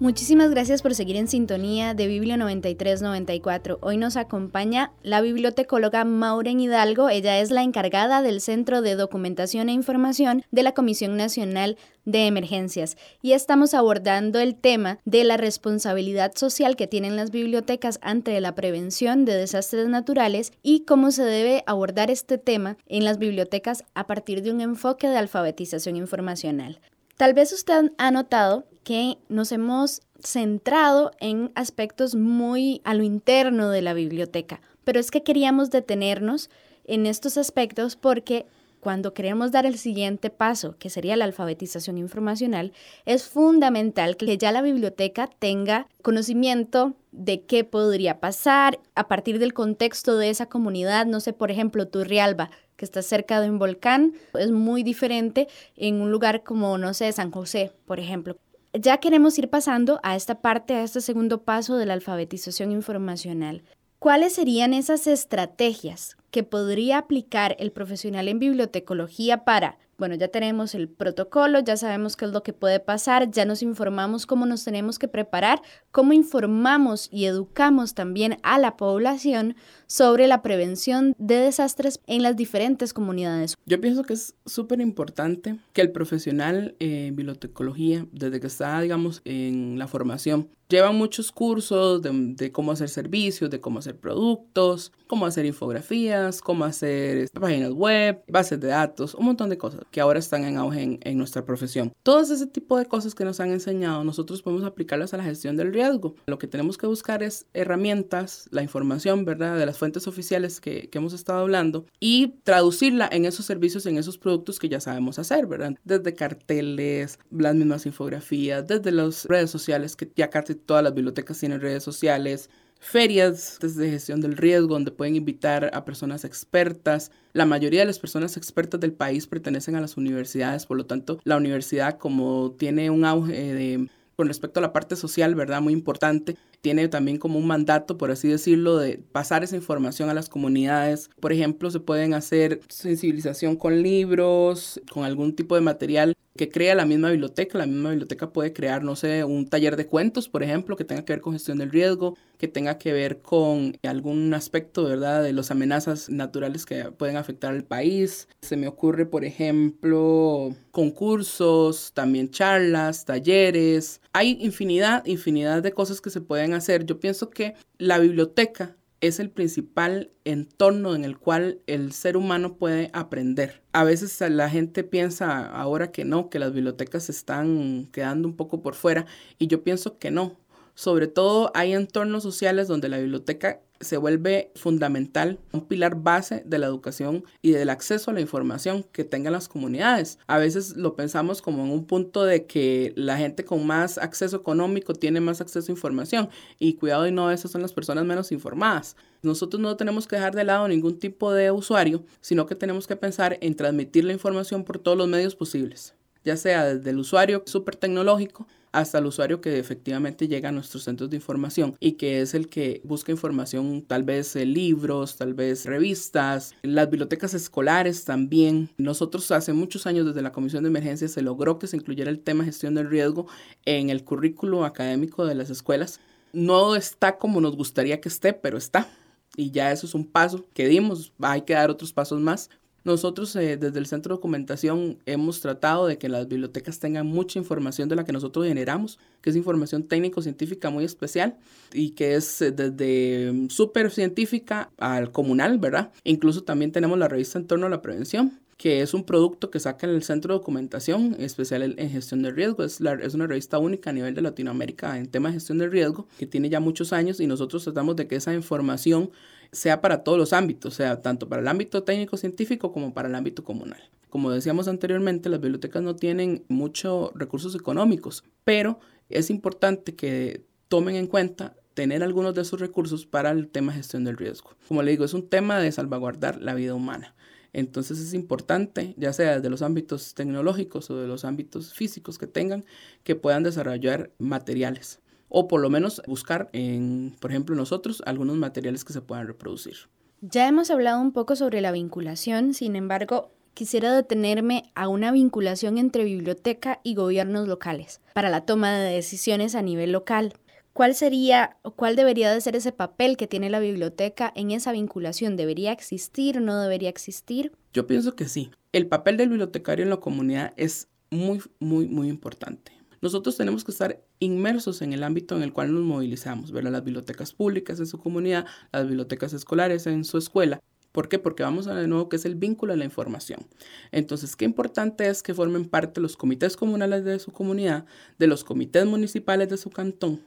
Muchísimas 0.00 0.52
gracias 0.52 0.80
por 0.80 0.94
seguir 0.94 1.16
en 1.16 1.26
sintonía 1.26 1.92
de 1.92 2.06
Biblio 2.06 2.37
9394. 2.37 3.78
Hoy 3.82 3.96
nos 3.96 4.16
acompaña 4.16 4.92
la 5.02 5.20
bibliotecóloga 5.20 6.04
Maureen 6.04 6.61
Hidalgo. 6.61 7.08
Ella 7.08 7.40
es 7.40 7.50
la 7.50 7.64
encargada 7.64 8.22
del 8.22 8.40
Centro 8.40 8.80
de 8.80 8.94
Documentación 8.94 9.68
e 9.68 9.72
Información 9.72 10.44
de 10.52 10.62
la 10.62 10.70
Comisión 10.70 11.16
Nacional 11.16 11.78
de 12.04 12.28
Emergencias 12.28 12.96
y 13.22 13.32
estamos 13.32 13.74
abordando 13.74 14.38
el 14.38 14.54
tema 14.54 15.00
de 15.04 15.24
la 15.24 15.37
responsabilidad 15.37 16.30
social 16.37 16.76
que 16.76 16.87
tienen 16.87 17.16
las 17.16 17.32
bibliotecas 17.32 17.98
ante 18.00 18.40
la 18.40 18.54
prevención 18.54 19.24
de 19.24 19.34
desastres 19.34 19.88
naturales 19.88 20.52
y 20.62 20.84
cómo 20.84 21.11
se 21.11 21.24
debe 21.24 21.64
abordar 21.66 22.08
este 22.12 22.38
tema 22.38 22.76
en 22.87 23.04
las 23.04 23.18
bibliotecas 23.18 23.82
a 23.94 24.06
partir 24.06 24.42
de 24.42 24.52
un 24.52 24.61
enfoque 24.61 25.08
de 25.08 25.16
alfabetización 25.16 25.96
informacional. 25.96 26.78
Tal 27.18 27.35
vez 27.35 27.52
usted 27.52 27.90
ha 27.98 28.12
notado 28.12 28.68
que 28.85 29.18
nos 29.28 29.50
hemos 29.50 30.02
centrado 30.20 31.11
en 31.18 31.50
aspectos 31.57 32.14
muy 32.14 32.81
a 32.85 32.94
lo 32.94 33.02
interno 33.02 33.70
de 33.70 33.83
la 33.83 33.92
biblioteca, 33.92 34.61
pero 34.85 35.00
es 35.00 35.11
que 35.11 35.24
queríamos 35.24 35.70
detenernos 35.70 36.48
en 36.85 37.07
estos 37.07 37.37
aspectos 37.37 37.96
porque 37.96 38.46
cuando 38.78 39.14
queremos 39.14 39.50
dar 39.50 39.66
el 39.66 39.78
siguiente 39.78 40.31
paso, 40.31 40.76
que 40.78 40.90
sería 40.90 41.16
la 41.16 41.24
alfabetización 41.24 41.98
informacional, 41.98 42.72
es 43.04 43.24
fundamental 43.24 44.16
que 44.16 44.38
ya 44.38 44.52
la 44.52 44.62
biblioteca 44.62 45.28
tenga 45.40 45.88
conocimiento 46.02 46.94
de 47.11 47.42
qué 47.42 47.64
podría 47.64 48.20
pasar 48.20 48.78
a 48.94 49.09
partir 49.09 49.40
del 49.40 49.54
contexto 49.54 50.16
de 50.18 50.31
esa 50.31 50.46
comunidad. 50.46 51.07
No 51.07 51.18
sé, 51.18 51.33
por 51.33 51.50
ejemplo, 51.50 51.88
Turrialba, 51.88 52.50
que 52.78 52.86
está 52.86 53.02
cerca 53.02 53.42
de 53.42 53.50
un 53.50 53.58
volcán, 53.58 54.14
es 54.32 54.50
muy 54.50 54.82
diferente 54.82 55.48
en 55.76 56.00
un 56.00 56.10
lugar 56.10 56.42
como, 56.42 56.78
no 56.78 56.94
sé, 56.94 57.12
San 57.12 57.30
José, 57.30 57.72
por 57.84 58.00
ejemplo 58.00 58.38
ya 58.72 58.98
queremos 58.98 59.38
ir 59.38 59.48
pasando 59.48 59.98
a 60.02 60.16
esta 60.16 60.40
parte, 60.40 60.74
a 60.74 60.82
este 60.82 61.00
segundo 61.00 61.42
paso 61.42 61.76
de 61.76 61.86
la 61.86 61.94
alfabetización 61.94 62.70
informacional. 62.72 63.62
¿Cuáles 63.98 64.34
serían 64.34 64.74
esas 64.74 65.06
estrategias 65.06 66.16
que 66.30 66.44
podría 66.44 66.98
aplicar 66.98 67.56
el 67.58 67.72
profesional 67.72 68.28
en 68.28 68.38
bibliotecología 68.38 69.44
para 69.44 69.78
bueno, 69.98 70.14
ya 70.14 70.28
tenemos 70.28 70.76
el 70.76 70.88
protocolo, 70.88 71.58
ya 71.58 71.76
sabemos 71.76 72.16
qué 72.16 72.24
es 72.24 72.30
lo 72.30 72.44
que 72.44 72.52
puede 72.52 72.78
pasar, 72.78 73.32
ya 73.32 73.44
nos 73.44 73.64
informamos 73.64 74.26
cómo 74.26 74.46
nos 74.46 74.62
tenemos 74.62 74.96
que 74.96 75.08
preparar, 75.08 75.60
cómo 75.90 76.12
informamos 76.12 77.08
y 77.10 77.24
educamos 77.24 77.94
también 77.94 78.36
a 78.44 78.60
la 78.60 78.76
población 78.76 79.56
sobre 79.88 80.29
la 80.29 80.42
prevención 80.42 81.14
de 81.18 81.37
desastres 81.37 82.01
en 82.07 82.22
las 82.22 82.37
diferentes 82.37 82.92
comunidades. 82.92 83.57
Yo 83.66 83.81
pienso 83.81 84.05
que 84.05 84.12
es 84.12 84.35
súper 84.46 84.81
importante 84.81 85.59
que 85.72 85.81
el 85.81 85.90
profesional 85.90 86.77
en 86.79 87.16
bibliotecología, 87.16 88.07
desde 88.12 88.38
que 88.38 88.46
está, 88.46 88.81
digamos, 88.81 89.22
en 89.24 89.79
la 89.79 89.88
formación, 89.88 90.48
lleva 90.68 90.92
muchos 90.92 91.33
cursos 91.33 92.03
de, 92.03 92.11
de, 92.12 92.53
cómo 92.53 92.72
hacer 92.72 92.88
servicios, 92.88 93.51
de 93.51 93.61
cómo 93.61 93.79
hacer 93.79 93.96
productos, 93.96 94.92
cómo 95.07 95.27
hacer 95.27 95.46
infografías, 95.46 96.40
cómo 96.40 96.64
hacer 96.64 97.29
páginas 97.31 97.72
web, 97.72 98.22
bases 98.29 98.61
de 98.61 98.68
datos, 98.68 99.14
un 99.14 99.27
montón 99.27 99.48
de 99.48 99.59
cosas 99.59 99.81
que 99.90 100.01
ahora 100.01 100.18
están 100.18 100.44
en 100.44 100.59
auge 100.59 100.98
en, 101.01 101.18
nuestra 101.18 101.44
profesión. 101.44 101.92
Todos 102.03 102.31
ese 102.31 102.46
tipo 102.46 102.77
de 102.79 102.87
cosas 102.87 103.14
que 103.14 103.24
nos 103.24 103.40
han 103.40 103.51
enseñado, 103.51 104.05
nosotros 104.05 104.42
podemos 104.42 104.64
aplicarlas 104.64 105.14
a 105.14 105.16
la 105.16 105.24
gestión 105.24 105.57
del 105.57 105.72
riesgo. 105.72 106.14
Lo 106.27 106.38
que 106.38 106.46
tenemos 106.46 106.77
que 106.77 106.87
buscar 106.87 107.22
es 107.22 107.46
herramientas, 107.55 108.48
la 108.51 108.62
información, 108.62 109.24
¿verdad?, 109.24 109.59
de 109.59 109.66
las 109.66 109.77
fuentes 109.78 110.06
oficiales 110.06 110.60
que, 110.60 110.88
que 110.88 110.98
hemos 110.98 111.12
estado 111.12 111.40
hablando 111.40 111.86
y 112.00 112.34
traducirla 112.44 113.08
en 113.10 113.24
esos 113.24 113.46
servicios, 113.46 113.86
en 113.86 113.98
esos 113.98 114.18
productos 114.18 114.58
que 114.58 114.68
ya 114.68 114.80
sabemos 114.80 115.18
hacer, 115.18 115.46
¿verdad? 115.46 115.74
Desde 115.84 116.14
carteles, 116.14 117.18
las 117.30 117.54
mismas 117.54 117.86
infografías, 117.86 118.66
desde 118.66 118.92
las 118.92 119.24
redes 119.24 119.50
sociales, 119.50 119.96
que 119.96 120.10
ya 120.14 120.30
casi 120.30 120.54
todas 120.54 120.82
las 120.82 120.94
bibliotecas 120.94 121.38
tienen 121.38 121.60
redes 121.60 121.82
sociales, 121.82 122.50
ferias 122.80 123.58
de 123.60 123.90
gestión 123.90 124.20
del 124.20 124.36
riesgo 124.36 124.68
donde 124.68 124.90
pueden 124.90 125.16
invitar 125.16 125.70
a 125.72 125.84
personas 125.84 126.24
expertas. 126.24 127.10
La 127.32 127.46
mayoría 127.46 127.80
de 127.80 127.86
las 127.86 127.98
personas 127.98 128.36
expertas 128.36 128.80
del 128.80 128.92
país 128.92 129.26
pertenecen 129.26 129.76
a 129.76 129.80
las 129.80 129.96
universidades, 129.96 130.66
por 130.66 130.76
lo 130.76 130.86
tanto, 130.86 131.20
la 131.24 131.36
universidad 131.36 131.98
como 131.98 132.54
tiene 132.56 132.90
un 132.90 133.04
auge 133.04 133.54
de 133.54 133.88
con 134.18 134.26
respecto 134.26 134.59
a 134.59 134.62
la 134.62 134.72
parte 134.72 134.96
social, 134.96 135.37
¿verdad? 135.37 135.62
Muy 135.62 135.72
importante. 135.72 136.37
Tiene 136.61 136.88
también 136.88 137.18
como 137.18 137.38
un 137.38 137.46
mandato, 137.46 137.96
por 137.96 138.11
así 138.11 138.26
decirlo, 138.26 138.76
de 138.76 138.98
pasar 138.98 139.44
esa 139.44 139.54
información 139.54 140.11
a 140.11 140.14
las 140.14 140.28
comunidades. 140.28 141.09
Por 141.20 141.33
ejemplo, 141.33 141.70
se 141.70 141.78
pueden 141.78 142.14
hacer 142.14 142.61
sensibilización 142.68 143.54
con 143.54 143.81
libros, 143.81 144.81
con 144.92 145.04
algún 145.04 145.37
tipo 145.37 145.54
de 145.54 145.61
material 145.61 146.16
que 146.38 146.48
crea 146.48 146.74
la 146.74 146.87
misma 146.87 147.11
biblioteca. 147.11 147.59
La 147.59 147.66
misma 147.66 147.90
biblioteca 147.90 148.31
puede 148.33 148.55
crear, 148.55 148.83
no 148.83 148.96
sé, 148.96 149.24
un 149.24 149.46
taller 149.46 149.77
de 149.77 149.87
cuentos, 149.87 150.31
por 150.31 150.42
ejemplo, 150.42 150.77
que 150.77 150.85
tenga 150.85 151.05
que 151.05 151.12
ver 151.12 151.20
con 151.20 151.35
gestión 151.35 151.59
del 151.59 151.70
riesgo, 151.70 152.16
que 152.38 152.48
tenga 152.48 152.79
que 152.79 152.94
ver 152.94 153.20
con 153.20 153.77
algún 153.83 154.33
aspecto, 154.33 154.85
¿verdad?, 154.85 155.22
de 155.22 155.35
las 155.35 155.51
amenazas 155.51 156.09
naturales 156.09 156.64
que 156.64 156.85
pueden 156.92 157.16
afectar 157.18 157.53
al 157.53 157.64
país. 157.64 158.29
Se 158.40 158.57
me 158.57 158.68
ocurre, 158.68 159.05
por 159.05 159.24
ejemplo, 159.27 160.55
concursos, 160.70 161.92
también 161.92 162.31
charlas, 162.31 163.05
talleres. 163.05 164.01
Hay 164.14 164.38
infinidad, 164.40 165.05
infinidad 165.05 165.62
de 165.62 165.72
cosas 165.72 166.01
que 166.01 166.11
se 166.11 166.22
pueden 166.22 166.55
hacer. 166.55 166.87
Yo 166.87 167.01
pienso 167.01 167.29
que 167.29 167.55
la 167.77 167.98
biblioteca 167.98 168.77
es 169.00 169.20
el 169.20 169.30
principal 169.30 170.11
entorno 170.24 170.94
en 170.94 171.04
el 171.04 171.18
cual 171.18 171.61
el 171.66 171.92
ser 171.92 172.16
humano 172.16 172.56
puede 172.56 172.90
aprender. 172.92 173.62
A 173.72 173.84
veces 173.84 174.20
la 174.30 174.50
gente 174.50 174.84
piensa 174.84 175.46
ahora 175.46 175.92
que 175.92 176.04
no, 176.04 176.30
que 176.30 176.38
las 176.38 176.52
bibliotecas 176.52 177.08
están 177.08 177.88
quedando 177.92 178.26
un 178.26 178.37
poco 178.37 178.62
por 178.62 178.74
fuera 178.74 179.06
y 179.38 179.46
yo 179.46 179.62
pienso 179.62 179.98
que 179.98 180.11
no. 180.11 180.37
Sobre 180.74 181.08
todo 181.08 181.50
hay 181.54 181.72
entornos 181.72 182.22
sociales 182.22 182.68
donde 182.68 182.88
la 182.88 182.98
biblioteca 182.98 183.61
se 183.80 183.96
vuelve 183.96 184.50
fundamental, 184.54 185.38
un 185.52 185.66
pilar 185.66 186.02
base 186.02 186.42
de 186.44 186.58
la 186.58 186.66
educación 186.66 187.24
y 187.42 187.52
del 187.52 187.70
acceso 187.70 188.10
a 188.10 188.14
la 188.14 188.20
información 188.20 188.84
que 188.92 189.04
tengan 189.04 189.32
las 189.32 189.48
comunidades. 189.48 190.18
A 190.26 190.38
veces 190.38 190.76
lo 190.76 190.96
pensamos 190.96 191.42
como 191.42 191.64
en 191.64 191.70
un 191.70 191.84
punto 191.84 192.24
de 192.24 192.46
que 192.46 192.92
la 192.96 193.16
gente 193.16 193.44
con 193.44 193.66
más 193.66 193.98
acceso 193.98 194.36
económico 194.36 194.94
tiene 194.94 195.20
más 195.20 195.40
acceso 195.40 195.70
a 195.70 195.74
información 195.74 196.28
y 196.58 196.74
cuidado 196.74 197.06
y 197.06 197.12
no, 197.12 197.30
esas 197.30 197.50
son 197.50 197.62
las 197.62 197.72
personas 197.72 198.04
menos 198.04 198.32
informadas. 198.32 198.96
Nosotros 199.22 199.60
no 199.60 199.76
tenemos 199.76 200.06
que 200.06 200.16
dejar 200.16 200.34
de 200.34 200.44
lado 200.44 200.68
ningún 200.68 200.98
tipo 200.98 201.32
de 201.32 201.50
usuario, 201.50 202.04
sino 202.20 202.46
que 202.46 202.54
tenemos 202.54 202.86
que 202.86 202.96
pensar 202.96 203.38
en 203.40 203.54
transmitir 203.54 204.04
la 204.04 204.12
información 204.12 204.64
por 204.64 204.78
todos 204.78 204.96
los 204.96 205.08
medios 205.08 205.34
posibles 205.34 205.97
ya 206.28 206.36
sea 206.36 206.74
desde 206.74 206.90
el 206.90 206.98
usuario 206.98 207.42
súper 207.46 207.76
tecnológico 207.76 208.46
hasta 208.70 208.98
el 208.98 209.06
usuario 209.06 209.40
que 209.40 209.58
efectivamente 209.58 210.28
llega 210.28 210.50
a 210.50 210.52
nuestros 210.52 210.82
centros 210.84 211.08
de 211.08 211.16
información 211.16 211.74
y 211.80 211.92
que 211.92 212.20
es 212.20 212.34
el 212.34 212.50
que 212.50 212.82
busca 212.84 213.10
información, 213.10 213.80
tal 213.80 214.02
vez 214.02 214.36
eh, 214.36 214.44
libros, 214.44 215.16
tal 215.16 215.32
vez 215.32 215.64
revistas, 215.64 216.54
las 216.60 216.90
bibliotecas 216.90 217.32
escolares 217.32 218.04
también. 218.04 218.68
Nosotros 218.76 219.30
hace 219.30 219.54
muchos 219.54 219.86
años 219.86 220.04
desde 220.04 220.20
la 220.20 220.32
Comisión 220.32 220.64
de 220.64 220.68
Emergencia 220.68 221.08
se 221.08 221.22
logró 221.22 221.58
que 221.58 221.66
se 221.66 221.78
incluyera 221.78 222.10
el 222.10 222.20
tema 222.20 222.44
gestión 222.44 222.74
del 222.74 222.90
riesgo 222.90 223.26
en 223.64 223.88
el 223.88 224.04
currículo 224.04 224.66
académico 224.66 225.24
de 225.24 225.34
las 225.34 225.48
escuelas. 225.48 225.98
No 226.34 226.76
está 226.76 227.16
como 227.16 227.40
nos 227.40 227.56
gustaría 227.56 228.02
que 228.02 228.10
esté, 228.10 228.34
pero 228.34 228.58
está. 228.58 228.86
Y 229.34 229.50
ya 229.50 229.72
eso 229.72 229.86
es 229.86 229.94
un 229.94 230.04
paso 230.04 230.44
que 230.52 230.68
dimos. 230.68 231.14
Hay 231.22 231.42
que 231.42 231.54
dar 231.54 231.70
otros 231.70 231.94
pasos 231.94 232.20
más 232.20 232.50
nosotros 232.84 233.34
eh, 233.36 233.56
desde 233.56 233.78
el 233.78 233.86
Centro 233.86 234.14
de 234.14 234.16
Documentación 234.18 234.98
hemos 235.06 235.40
tratado 235.40 235.86
de 235.86 235.98
que 235.98 236.08
las 236.08 236.28
bibliotecas 236.28 236.78
tengan 236.78 237.06
mucha 237.06 237.38
información 237.38 237.88
de 237.88 237.96
la 237.96 238.04
que 238.04 238.12
nosotros 238.12 238.46
generamos, 238.46 238.98
que 239.20 239.30
es 239.30 239.36
información 239.36 239.82
técnico-científica 239.82 240.70
muy 240.70 240.84
especial 240.84 241.36
y 241.72 241.90
que 241.90 242.14
es 242.14 242.40
eh, 242.40 242.52
desde 242.52 243.32
mm, 243.32 243.50
súper 243.50 243.90
científica 243.90 244.70
al 244.78 245.12
comunal, 245.12 245.58
¿verdad? 245.58 245.92
Incluso 246.04 246.44
también 246.44 246.72
tenemos 246.72 246.98
la 246.98 247.08
revista 247.08 247.38
en 247.38 247.46
torno 247.46 247.66
a 247.66 247.70
la 247.70 247.82
prevención 247.82 248.38
que 248.58 248.82
es 248.82 248.92
un 248.92 249.04
producto 249.04 249.50
que 249.50 249.60
saca 249.60 249.86
el 249.86 250.02
Centro 250.02 250.34
de 250.34 250.40
Documentación 250.40 251.14
Especial 251.20 251.76
en 251.78 251.90
Gestión 251.90 252.22
de 252.22 252.32
Riesgo. 252.32 252.64
Es, 252.64 252.80
la, 252.80 252.94
es 252.94 253.14
una 253.14 253.28
revista 253.28 253.58
única 253.58 253.90
a 253.90 253.92
nivel 253.92 254.16
de 254.16 254.20
Latinoamérica 254.20 254.98
en 254.98 255.06
tema 255.06 255.28
de 255.28 255.34
gestión 255.34 255.58
de 255.58 255.68
riesgo, 255.68 256.08
que 256.18 256.26
tiene 256.26 256.50
ya 256.50 256.58
muchos 256.58 256.92
años 256.92 257.20
y 257.20 257.28
nosotros 257.28 257.62
tratamos 257.62 257.94
de 257.94 258.08
que 258.08 258.16
esa 258.16 258.34
información 258.34 259.10
sea 259.52 259.80
para 259.80 260.04
todos 260.04 260.18
los 260.18 260.32
ámbitos, 260.32 260.74
sea 260.74 261.00
tanto 261.02 261.28
para 261.28 261.42
el 261.42 261.48
ámbito 261.48 261.82
técnico-científico 261.82 262.72
como 262.72 262.92
para 262.92 263.08
el 263.08 263.14
ámbito 263.14 263.44
comunal. 263.44 263.80
Como 264.11 264.30
decíamos 264.30 264.68
anteriormente, 264.68 265.28
las 265.28 265.40
bibliotecas 265.40 265.82
no 265.82 265.96
tienen 265.96 266.44
muchos 266.48 267.11
recursos 267.14 267.54
económicos, 267.54 268.24
pero 268.44 268.80
es 269.08 269.30
importante 269.30 269.94
que 269.94 270.44
tomen 270.68 270.96
en 270.96 271.06
cuenta 271.06 271.56
tener 271.74 272.02
algunos 272.02 272.34
de 272.34 272.42
esos 272.42 272.58
recursos 272.58 273.06
para 273.06 273.30
el 273.30 273.48
tema 273.48 273.72
gestión 273.72 274.04
del 274.04 274.16
riesgo. 274.16 274.56
Como 274.66 274.82
le 274.82 274.90
digo, 274.90 275.04
es 275.04 275.14
un 275.14 275.28
tema 275.28 275.58
de 275.58 275.70
salvaguardar 275.70 276.40
la 276.40 276.54
vida 276.54 276.74
humana. 276.74 277.14
Entonces 277.52 277.98
es 277.98 278.14
importante, 278.14 278.94
ya 278.98 279.12
sea 279.12 279.37
desde 279.37 279.50
los 279.50 279.62
ámbitos 279.62 280.14
tecnológicos 280.14 280.90
o 280.90 280.96
de 280.96 281.06
los 281.06 281.24
ámbitos 281.24 281.72
físicos 281.72 282.18
que 282.18 282.26
tengan, 282.26 282.64
que 283.04 283.14
puedan 283.14 283.42
desarrollar 283.42 284.11
materiales 284.18 285.00
o 285.28 285.48
por 285.48 285.60
lo 285.60 285.70
menos 285.70 286.02
buscar 286.06 286.48
en, 286.52 287.14
por 287.20 287.30
ejemplo, 287.30 287.54
nosotros 287.54 288.02
algunos 288.06 288.36
materiales 288.36 288.84
que 288.84 288.92
se 288.92 289.00
puedan 289.00 289.26
reproducir. 289.26 289.76
Ya 290.20 290.48
hemos 290.48 290.70
hablado 290.70 291.00
un 291.00 291.12
poco 291.12 291.36
sobre 291.36 291.60
la 291.60 291.70
vinculación, 291.70 292.54
sin 292.54 292.74
embargo, 292.74 293.30
quisiera 293.54 293.94
detenerme 293.94 294.70
a 294.74 294.88
una 294.88 295.12
vinculación 295.12 295.78
entre 295.78 296.04
biblioteca 296.04 296.80
y 296.82 296.94
gobiernos 296.94 297.48
locales 297.48 298.00
para 298.14 298.30
la 298.30 298.44
toma 298.44 298.78
de 298.78 298.94
decisiones 298.94 299.54
a 299.54 299.62
nivel 299.62 299.92
local. 299.92 300.34
¿Cuál 300.72 300.94
sería 300.94 301.56
o 301.62 301.72
cuál 301.72 301.96
debería 301.96 302.32
de 302.32 302.40
ser 302.40 302.54
ese 302.54 302.70
papel 302.70 303.16
que 303.16 303.26
tiene 303.26 303.50
la 303.50 303.58
biblioteca 303.58 304.32
en 304.36 304.52
esa 304.52 304.70
vinculación? 304.70 305.36
¿Debería 305.36 305.72
existir 305.72 306.38
o 306.38 306.40
no 306.40 306.60
debería 306.60 306.88
existir? 306.88 307.50
Yo 307.72 307.88
pienso 307.88 308.14
que 308.14 308.28
sí. 308.28 308.52
El 308.70 308.86
papel 308.86 309.16
del 309.16 309.28
bibliotecario 309.28 309.82
en 309.82 309.90
la 309.90 309.96
comunidad 309.96 310.52
es 310.56 310.86
muy, 311.10 311.40
muy, 311.58 311.88
muy 311.88 312.08
importante. 312.08 312.77
Nosotros 313.00 313.37
tenemos 313.37 313.64
que 313.64 313.70
estar 313.70 314.02
inmersos 314.18 314.82
en 314.82 314.92
el 314.92 315.02
ámbito 315.02 315.37
en 315.37 315.42
el 315.42 315.52
cual 315.52 315.72
nos 315.72 315.82
movilizamos, 315.82 316.52
ver 316.52 316.64
las 316.64 316.84
bibliotecas 316.84 317.32
públicas 317.32 317.78
en 317.78 317.87
su 317.87 317.98
comunidad, 317.98 318.46
las 318.72 318.87
bibliotecas 318.87 319.32
escolares 319.32 319.87
en 319.87 320.04
su 320.04 320.18
escuela. 320.18 320.61
¿Por 320.92 321.08
qué? 321.08 321.18
Porque 321.18 321.42
vamos 321.42 321.68
a 321.68 321.74
de 321.74 321.87
nuevo 321.87 322.08
que 322.08 322.16
es 322.16 322.24
el 322.24 322.34
vínculo 322.34 322.72
de 322.72 322.78
la 322.78 322.84
información. 322.84 323.46
Entonces, 323.92 324.34
qué 324.34 324.44
importante 324.44 325.08
es 325.08 325.22
que 325.22 325.34
formen 325.34 325.66
parte 325.66 326.00
los 326.00 326.16
comités 326.16 326.56
comunales 326.56 327.04
de 327.04 327.18
su 327.18 327.30
comunidad, 327.30 327.84
de 328.18 328.26
los 328.26 328.42
comités 328.42 328.87
municipales 328.87 329.48
de 329.48 329.58
su 329.58 329.70
cantón, 329.70 330.22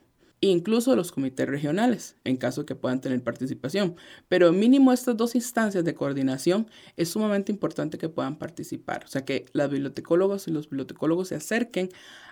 incluso 0.49 0.95
los 0.95 1.11
comités 1.11 1.47
regionales, 1.47 2.15
en 2.23 2.35
caso 2.35 2.65
que 2.65 2.75
puedan 2.75 2.99
tener 2.99 3.23
participación. 3.23 3.95
Pero 4.27 4.51
mínimo 4.51 4.91
estas 4.91 5.15
dos 5.15 5.35
instancias 5.35 5.85
de 5.85 5.93
coordinación 5.93 6.67
es 6.97 7.09
sumamente 7.09 7.51
importante 7.51 7.99
que 7.99 8.09
puedan 8.09 8.37
participar. 8.37 9.03
O 9.05 9.07
sea, 9.07 9.23
que 9.23 9.45
las 9.53 9.69
bibliotecólogos 9.69 10.47
y 10.47 10.51
los 10.51 10.69
bibliotecólogos 10.69 11.27
se 11.29 11.35
acerquen 11.35 11.89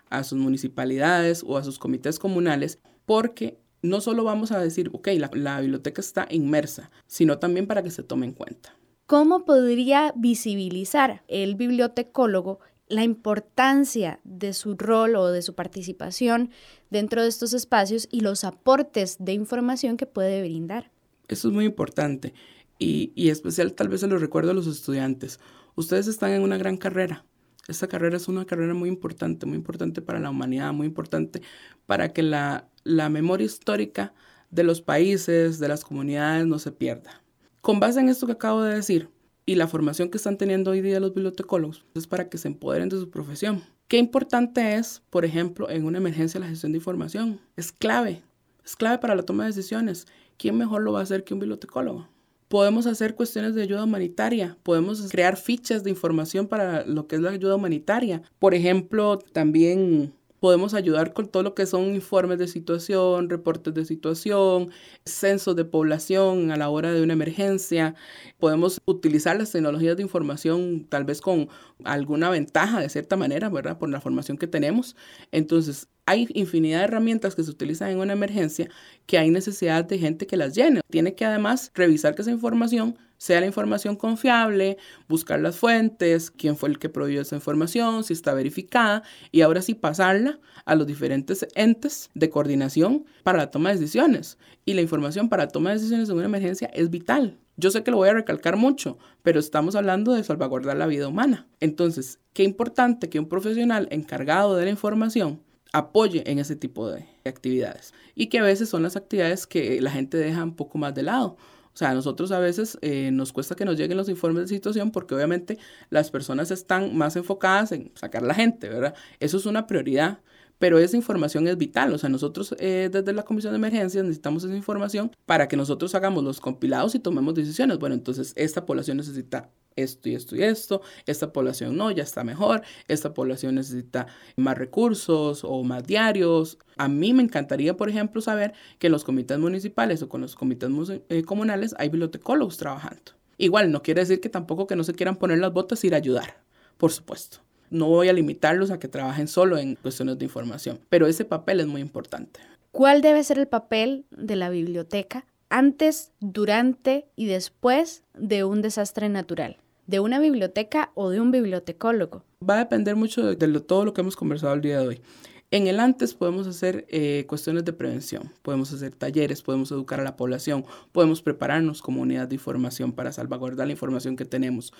a 0.10 0.24
sus 0.24 0.39
municipalidades 0.39 1.43
o 1.45 1.58
a 1.58 1.63
sus 1.63 1.78
comités 1.78 2.17
comunales, 2.17 2.80
porque 3.06 3.60
no 3.82 4.02
solo 4.02 4.24
vamos 4.24 4.52
a 4.52 4.60
decir, 4.60 4.89
ok, 4.91 5.10
la, 5.17 5.30
la 5.34 5.62
biblioteca 5.62 6.02
está 6.02 6.28
inmersa, 6.32 6.89
sino 7.06 7.38
también 7.38 7.67
para 7.67 7.84
que 7.84 7.91
se 7.91 8.04
tome 8.04 8.26
en 8.26 8.34
cuenta. 8.34 8.76
¿Cómo 9.06 9.45
podría 9.45 10.13
visibilizar 10.15 11.24
el 11.28 11.56
bibliotecólogo 11.56 12.60
la 12.89 13.04
importancia 13.04 14.19
de 14.23 14.54
su 14.54 14.75
rol 14.75 15.15
o 15.15 15.28
de 15.28 15.41
su 15.41 15.56
participación 15.56 16.49
dentro 16.89 17.21
de 17.21 17.30
estos 17.30 17.54
espacios 17.54 18.08
y 18.12 18.21
los 18.21 18.43
aportes 18.43 19.17
de 19.19 19.34
información 19.34 19.95
que 19.95 20.08
puede 20.08 20.41
brindar. 20.41 20.91
Eso 21.28 21.47
es 21.47 21.54
muy 21.54 21.65
importante 21.65 22.34
y, 22.80 23.13
y 23.15 23.30
especial 23.30 23.73
tal 23.73 23.89
vez 23.89 24.02
se 24.02 24.08
lo 24.08 24.17
recuerdo 24.17 24.52
a 24.52 24.56
los 24.56 24.67
estudiantes. 24.67 25.39
Ustedes 25.75 26.08
están 26.08 26.32
en 26.32 26.41
una 26.41 26.58
gran 26.58 26.78
carrera. 26.78 27.25
Esta 27.67 27.88
carrera 27.88 28.17
es 28.17 28.28
una 28.28 28.45
carrera 28.45 28.73
muy 28.73 28.89
importante, 28.89 29.45
muy 29.45 29.56
importante 29.56 30.02
para 30.02 30.19
la 30.19 30.32
humanidad, 30.32 30.73
muy 30.73 30.88
importante 30.88 31.43
para 31.86 32.12
que 32.12 32.23
la, 32.23 32.67
la 32.84 33.10
memoria 33.10 33.45
histórica 33.45 34.13
de 34.49 34.63
los 34.63 34.82
países, 34.82 35.60
de 35.60 35.67
las 35.67 35.86
comunidades 35.86 36.47
no 36.47 36.58
se 36.58 36.71
pierda. 36.71 37.21
Con 37.62 37.80
base 37.80 37.99
en 37.99 38.10
esto 38.10 38.25
que 38.25 38.32
acabo 38.34 38.63
de 38.63 38.73
decir, 38.73 39.10
y 39.50 39.56
la 39.56 39.68
formación 39.68 40.10
que 40.10 40.18
están 40.18 40.38
teniendo 40.38 40.70
hoy 40.70 40.82
día 40.82 41.00
los 41.00 41.16
bibliotecólogos 41.16 41.84
es 41.96 42.06
para 42.06 42.30
que 42.30 42.38
se 42.38 42.48
empoderen 42.48 42.88
de 42.88 43.00
su 43.00 43.10
profesión. 43.10 43.64
Qué 43.88 43.98
importante 43.98 44.76
es, 44.76 45.02
por 45.10 45.26
ejemplo, 45.26 45.72
en 45.72 45.86
una 45.86 45.98
emergencia 45.98 46.40
la 46.40 46.48
gestión 46.48 46.72
de 46.72 46.78
información. 46.78 47.40
Es 47.56 47.72
clave, 47.72 48.22
es 48.64 48.76
clave 48.76 49.00
para 49.00 49.16
la 49.16 49.24
toma 49.24 49.46
de 49.46 49.50
decisiones. 49.50 50.06
¿Quién 50.38 50.56
mejor 50.56 50.84
lo 50.84 50.92
va 50.92 51.00
a 51.00 51.02
hacer 51.02 51.24
que 51.24 51.34
un 51.34 51.40
bibliotecólogo? 51.40 52.08
Podemos 52.48 52.86
hacer 52.86 53.16
cuestiones 53.16 53.56
de 53.56 53.64
ayuda 53.64 53.86
humanitaria, 53.86 54.56
podemos 54.62 55.02
crear 55.10 55.36
fichas 55.36 55.84
de 55.84 55.90
información 55.90 56.48
para 56.48 56.86
lo 56.86 57.08
que 57.08 57.16
es 57.16 57.22
la 57.24 57.32
ayuda 57.32 57.56
humanitaria. 57.56 58.22
Por 58.38 58.54
ejemplo, 58.54 59.18
también 59.34 60.14
Podemos 60.39 60.73
ayudar 60.73 61.13
con 61.13 61.28
todo 61.28 61.43
lo 61.43 61.54
que 61.54 61.65
son 61.65 61.95
informes 61.95 62.39
de 62.39 62.47
situación, 62.47 63.30
reportes 63.30 63.73
de 63.73 63.86
situación, 63.86 64.71
censos 65.06 65.56
de 65.56 65.65
población 65.65 66.52
a 66.52 66.58
la 66.58 66.69
hora 66.69 66.93
de 66.93 67.02
una 67.02 67.13
emergencia. 67.13 67.95
Podemos 68.38 68.82
utilizar 68.86 69.38
las 69.38 69.52
tecnologías 69.52 69.97
de 69.97 70.04
información 70.04 70.86
tal 70.88 71.04
vez 71.04 71.21
con 71.21 71.49
alguna 71.84 72.30
ventaja 72.30 72.80
de 72.80 72.89
cierta 72.89 73.15
manera, 73.17 73.49
¿verdad? 73.49 73.78
Por 73.78 73.89
la 73.89 74.02
formación 74.02 74.38
que 74.38 74.47
tenemos. 74.47 74.95
Entonces, 75.32 75.88
hay 76.06 76.28
infinidad 76.34 76.80
de 76.80 76.86
herramientas 76.86 77.36
que 77.36 77.43
se 77.43 77.52
utilizan 77.52 77.91
en 77.91 77.99
una 77.99 78.13
emergencia 78.13 78.69
que 79.06 79.17
hay 79.17 79.30
necesidad 79.30 79.86
de 79.86 79.99
gente 79.99 80.25
que 80.25 80.38
las 80.38 80.56
llene. 80.56 80.82
Tiene 80.89 81.13
que 81.13 81.25
además 81.25 81.71
revisar 81.75 82.15
que 82.15 82.23
esa 82.23 82.32
información 82.32 82.97
sea 83.19 83.41
la 83.41 83.45
información 83.45 83.95
confiable, 83.95 84.77
buscar 85.08 85.39
las 85.39 85.58
fuentes, 85.58 86.32
quién 86.32 86.58
fue 86.58 86.69
el 86.69 86.79
que 86.79 86.89
proveyó 86.89 87.21
esa 87.21 87.36
información, 87.36 88.03
si 88.03 88.13
está 88.13 88.34
verificada 88.34 89.03
y 89.32 89.41
ahora 89.41 89.62
sí 89.62 89.75
pasarla 89.75 90.39
a 90.65 90.75
los 90.75 90.88
diferentes 90.88 91.45
entes 91.53 92.10
de 92.15 92.29
coordinación 92.29 93.05
para 93.23 93.38
la 93.38 93.51
toma 93.51 93.69
de 93.69 93.75
decisiones. 93.75 94.38
Y 94.65 94.73
la 94.73 94.82
información 94.82 95.29
para 95.29 95.43
la 95.43 95.49
toma 95.49 95.69
de 95.69 95.75
decisiones 95.75 96.10
en 96.10 96.15
una 96.15 96.25
emergencia 96.25 96.69
es 96.73 96.89
vital. 96.89 97.38
Yo 97.58 97.71
sé 97.71 97.84
que 97.84 97.91
lo 97.91 97.97
voy 97.97 98.08
a 98.08 98.13
recalcar 98.13 98.55
mucho, 98.55 98.97
pero 99.21 99.41
estamos 99.41 99.75
hablando 99.75 100.13
de 100.13 100.23
salvaguardar 100.23 100.77
la 100.77 100.88
vida 100.88 101.10
humana. 101.10 101.45
Entonces, 101.60 102.19
qué 102.32 102.43
importante 102.43 103.10
que 103.10 103.19
un 103.19 103.27
profesional 103.27 103.89
encargado 103.91 104.55
de 104.55 104.63
la 104.63 104.71
información 104.71 105.41
apoye 105.73 106.23
en 106.32 106.39
ese 106.39 106.55
tipo 106.55 106.89
de 106.89 107.05
actividades 107.25 107.93
y 108.15 108.27
que 108.27 108.39
a 108.39 108.43
veces 108.43 108.69
son 108.69 108.82
las 108.82 108.95
actividades 108.95 109.45
que 109.45 109.82
la 109.82 109.91
gente 109.91 110.17
deja 110.17 110.41
un 110.43 110.55
poco 110.55 110.77
más 110.77 110.95
de 110.95 111.03
lado 111.03 111.38
sea, 111.80 111.92
a 111.92 111.94
nosotros 111.94 112.32
a 112.32 112.39
veces 112.39 112.78
eh, 112.82 113.10
nos 113.12 113.32
cuesta 113.34 113.56
que 113.56 113.65
nos 113.65 113.78
lleguen 113.78 113.98
los 113.98 114.10
informes 114.10 114.44
de 114.44 114.56
situación 114.56 114.92
porque 114.92 115.15
obviamente 115.15 115.58
las 115.89 116.12
personas 116.12 116.52
están 116.52 116.96
más 116.96 117.15
enfocadas 117.15 117.72
en 117.72 117.92
sacar 117.96 118.24
a 118.24 118.28
la 118.28 118.34
gente, 118.34 118.70
¿verdad? 118.70 118.94
Eso 119.20 119.38
es 119.38 119.46
una 119.46 119.65
prioridad, 119.65 120.20
pero 120.60 120.78
esa 120.78 120.98
información 120.98 121.48
es 121.48 121.58
vital. 121.58 121.94
O 121.94 121.98
sea, 121.98 122.10
nosotros 122.10 122.54
eh, 122.60 122.89
desde 122.92 123.13
la 123.13 123.24
Comisión 123.24 123.54
de 123.54 123.58
Emergencias 123.58 124.04
necesitamos 124.04 124.44
esa 124.44 124.56
información 124.56 125.12
para 125.26 125.48
que 125.48 125.56
nosotros 125.58 125.96
hagamos 125.96 126.24
los 126.24 126.42
compilados 126.42 126.96
y 126.96 127.00
tomemos 127.00 127.34
decisiones. 127.34 127.80
Bueno, 127.80 127.96
entonces 127.96 128.34
esta 128.36 128.65
población 128.65 128.98
necesita 128.98 129.50
esto 129.82 130.10
y 130.10 130.15
esto 130.15 130.36
y 130.36 130.44
esto, 130.44 130.82
esta 131.06 131.32
población 131.32 131.76
no, 131.76 131.92
ya 131.92 132.04
está 132.04 132.24
mejor, 132.24 132.62
esta 132.88 133.13
población 133.13 133.56
necesita 133.56 134.08
más 134.36 134.58
recursos 134.58 135.44
o 135.44 135.63
más 135.63 135.86
diarios. 135.86 136.58
A 136.78 136.88
mí 136.88 137.13
me 137.13 137.24
encantaría, 137.24 137.76
por 137.76 137.89
ejemplo, 137.89 138.22
saber 138.22 138.54
que 138.78 138.88
en 138.88 138.94
los 138.94 139.04
comités 139.04 139.38
municipales 139.39 140.02
o 140.02 140.10
con 140.10 140.22
los 140.22 140.36
comités 140.36 140.70
eh, 141.10 141.24
comunales 141.24 141.76
hay 141.78 141.89
bibliotecólogos 141.89 142.58
trabajando. 142.58 143.13
Igual, 143.38 143.72
no 143.72 143.82
quiere 143.82 144.02
decir 144.02 144.20
que 144.20 144.30
tampoco 144.30 144.68
que 144.68 144.76
no 144.76 144.84
se 144.84 144.94
quieran 144.94 145.15
poner 145.15 145.39
las 145.39 145.54
botas 145.54 145.84
y 145.84 145.88
ir 145.88 145.94
a 145.94 145.98
ayudar, 145.98 146.42
por 146.78 146.92
supuesto. 146.92 147.39
No 147.70 147.88
voy 147.88 148.10
a 148.10 148.13
limitarlos 148.13 148.72
a 148.72 148.80
que 148.80 148.88
trabajen 148.88 149.28
solo 149.28 149.58
en 149.58 149.76
cuestiones 149.76 150.18
de 150.18 150.26
información, 150.26 150.80
pero 150.89 151.08
ese 151.08 151.24
papel 151.24 151.62
es 151.62 151.68
muy 151.68 151.82
importante. 151.82 152.39
¿Cuál 152.72 153.02
debe 153.02 153.24
ser 153.24 153.39
el 153.39 153.48
papel 153.48 154.06
de 154.12 154.36
la 154.36 154.50
biblioteca 154.50 155.26
antes, 155.50 156.12
durante 156.20 157.08
y 157.15 157.26
después 157.26 158.04
de 158.13 158.44
un 158.44 158.62
desastre 158.62 159.10
natural? 159.10 159.58
¿De 159.89 159.99
una 159.99 160.19
biblioteca 160.19 160.91
o 160.93 161.10
de 161.10 161.19
un 161.19 161.32
bibliotecólogo? 161.32 162.23
Va 162.47 162.54
a 162.54 162.60
depender 162.60 162.95
mucho 162.95 163.25
de, 163.25 163.60
todo 163.60 163.86
lo 163.86 163.91
que 163.91 164.02
hemos 164.02 164.15
conversado 164.15 164.54
el 164.54 164.62
día 164.62 164.80
de 164.80 164.88
hoy. 164.88 165.02
En 165.49 165.65
el 165.65 165.80
antes 165.80 166.13
podemos 166.13 166.45
hacer 166.45 166.86
eh, 166.89 167.25
cuestiones 167.28 167.65
de 167.65 167.73
prevención, 167.73 168.32
podemos 168.43 168.71
hacer 168.71 168.93
talleres, 168.93 169.41
podemos 169.41 169.71
educar 169.71 169.99
a 169.99 170.04
la 170.04 170.15
población, 170.15 170.63
podemos 170.91 171.23
prepararnos 171.23 171.82
como 171.82 172.02
unidad 172.02 172.28
de 172.28 172.36
información 172.36 172.91
para 172.91 173.12
salvaguardar 173.12 173.65
la 173.65 173.73
información 173.73 174.15
que 174.15 174.25
tenemos, 174.25 174.73